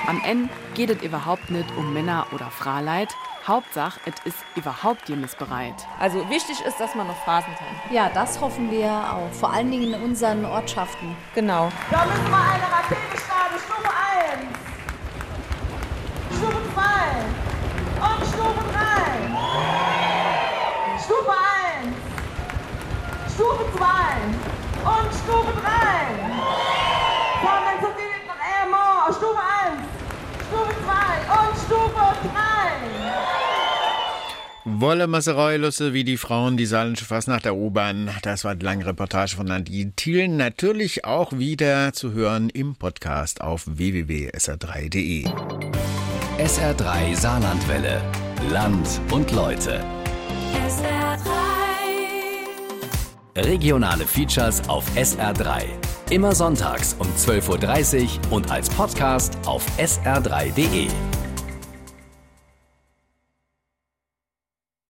Am 0.08 0.22
Ende 0.24 0.50
geht 0.74 0.89
es 0.89 1.02
überhaupt 1.04 1.52
nicht 1.52 1.70
um 1.76 1.93
Männer 1.93 2.28
oder 2.32 2.50
Frauleid. 2.50 3.10
Hauptsache, 3.46 4.00
es 4.06 4.13
ist 4.24 4.38
überhaupt 4.56 5.10
missbereit. 5.10 5.76
Also 6.00 6.30
wichtig 6.30 6.62
ist, 6.65 6.80
dass 6.80 6.96
man 6.96 7.08
noch 7.08 7.26
Phasen 7.26 7.54
kann. 7.56 7.93
Ja, 7.93 8.10
das 8.13 8.39
hoffen 8.39 8.72
wir 8.72 8.89
auch. 8.89 9.30
Vor 9.34 9.52
allen 9.52 9.70
Dingen 9.70 9.93
in 9.93 10.02
unseren 10.02 10.46
Ortschaften. 10.46 11.13
Genau. 11.36 11.70
Da 11.91 12.06
müssen 12.06 12.30
wir 12.30 12.38
eine 12.38 12.63
Rakete 12.63 13.17
starten. 13.17 13.37
Wolle 34.80 35.08
Massereulosse, 35.08 35.94
wie 35.94 36.04
die 36.04 36.18
Frauen 36.18 36.56
die 36.56 36.68
saarländische 36.68 37.06
Fasnacht 37.06 37.48
erobern. 37.48 38.12
Das 38.22 38.44
war 38.44 38.54
die 38.54 38.63
lange 38.63 38.86
Reportage 38.86 39.36
von 39.36 39.48
Nadine 39.48 39.94
Thielen. 39.96 40.38
Natürlich 40.38 41.04
auch 41.04 41.34
wieder 41.34 41.94
zu 41.94 42.13
hören 42.13 42.52
im 42.52 42.76
Podcast 42.76 43.42
auf 43.42 43.63
www.sr3.de. 43.66 45.26
SR3 46.38 47.16
Saarlandwelle. 47.16 48.00
Land 48.52 49.02
und 49.10 49.32
Leute. 49.32 49.84
Regionale 53.36 54.06
Features 54.06 54.70
auf 54.70 54.86
SR3. 54.96 55.63
Immer 56.12 56.36
sonntags 56.36 56.96
um 57.00 57.08
12.30 57.08 58.04
Uhr 58.04 58.32
und 58.32 58.52
als 58.52 58.70
Podcast 58.70 59.40
auf 59.48 59.66
sr3.de. 59.80 60.88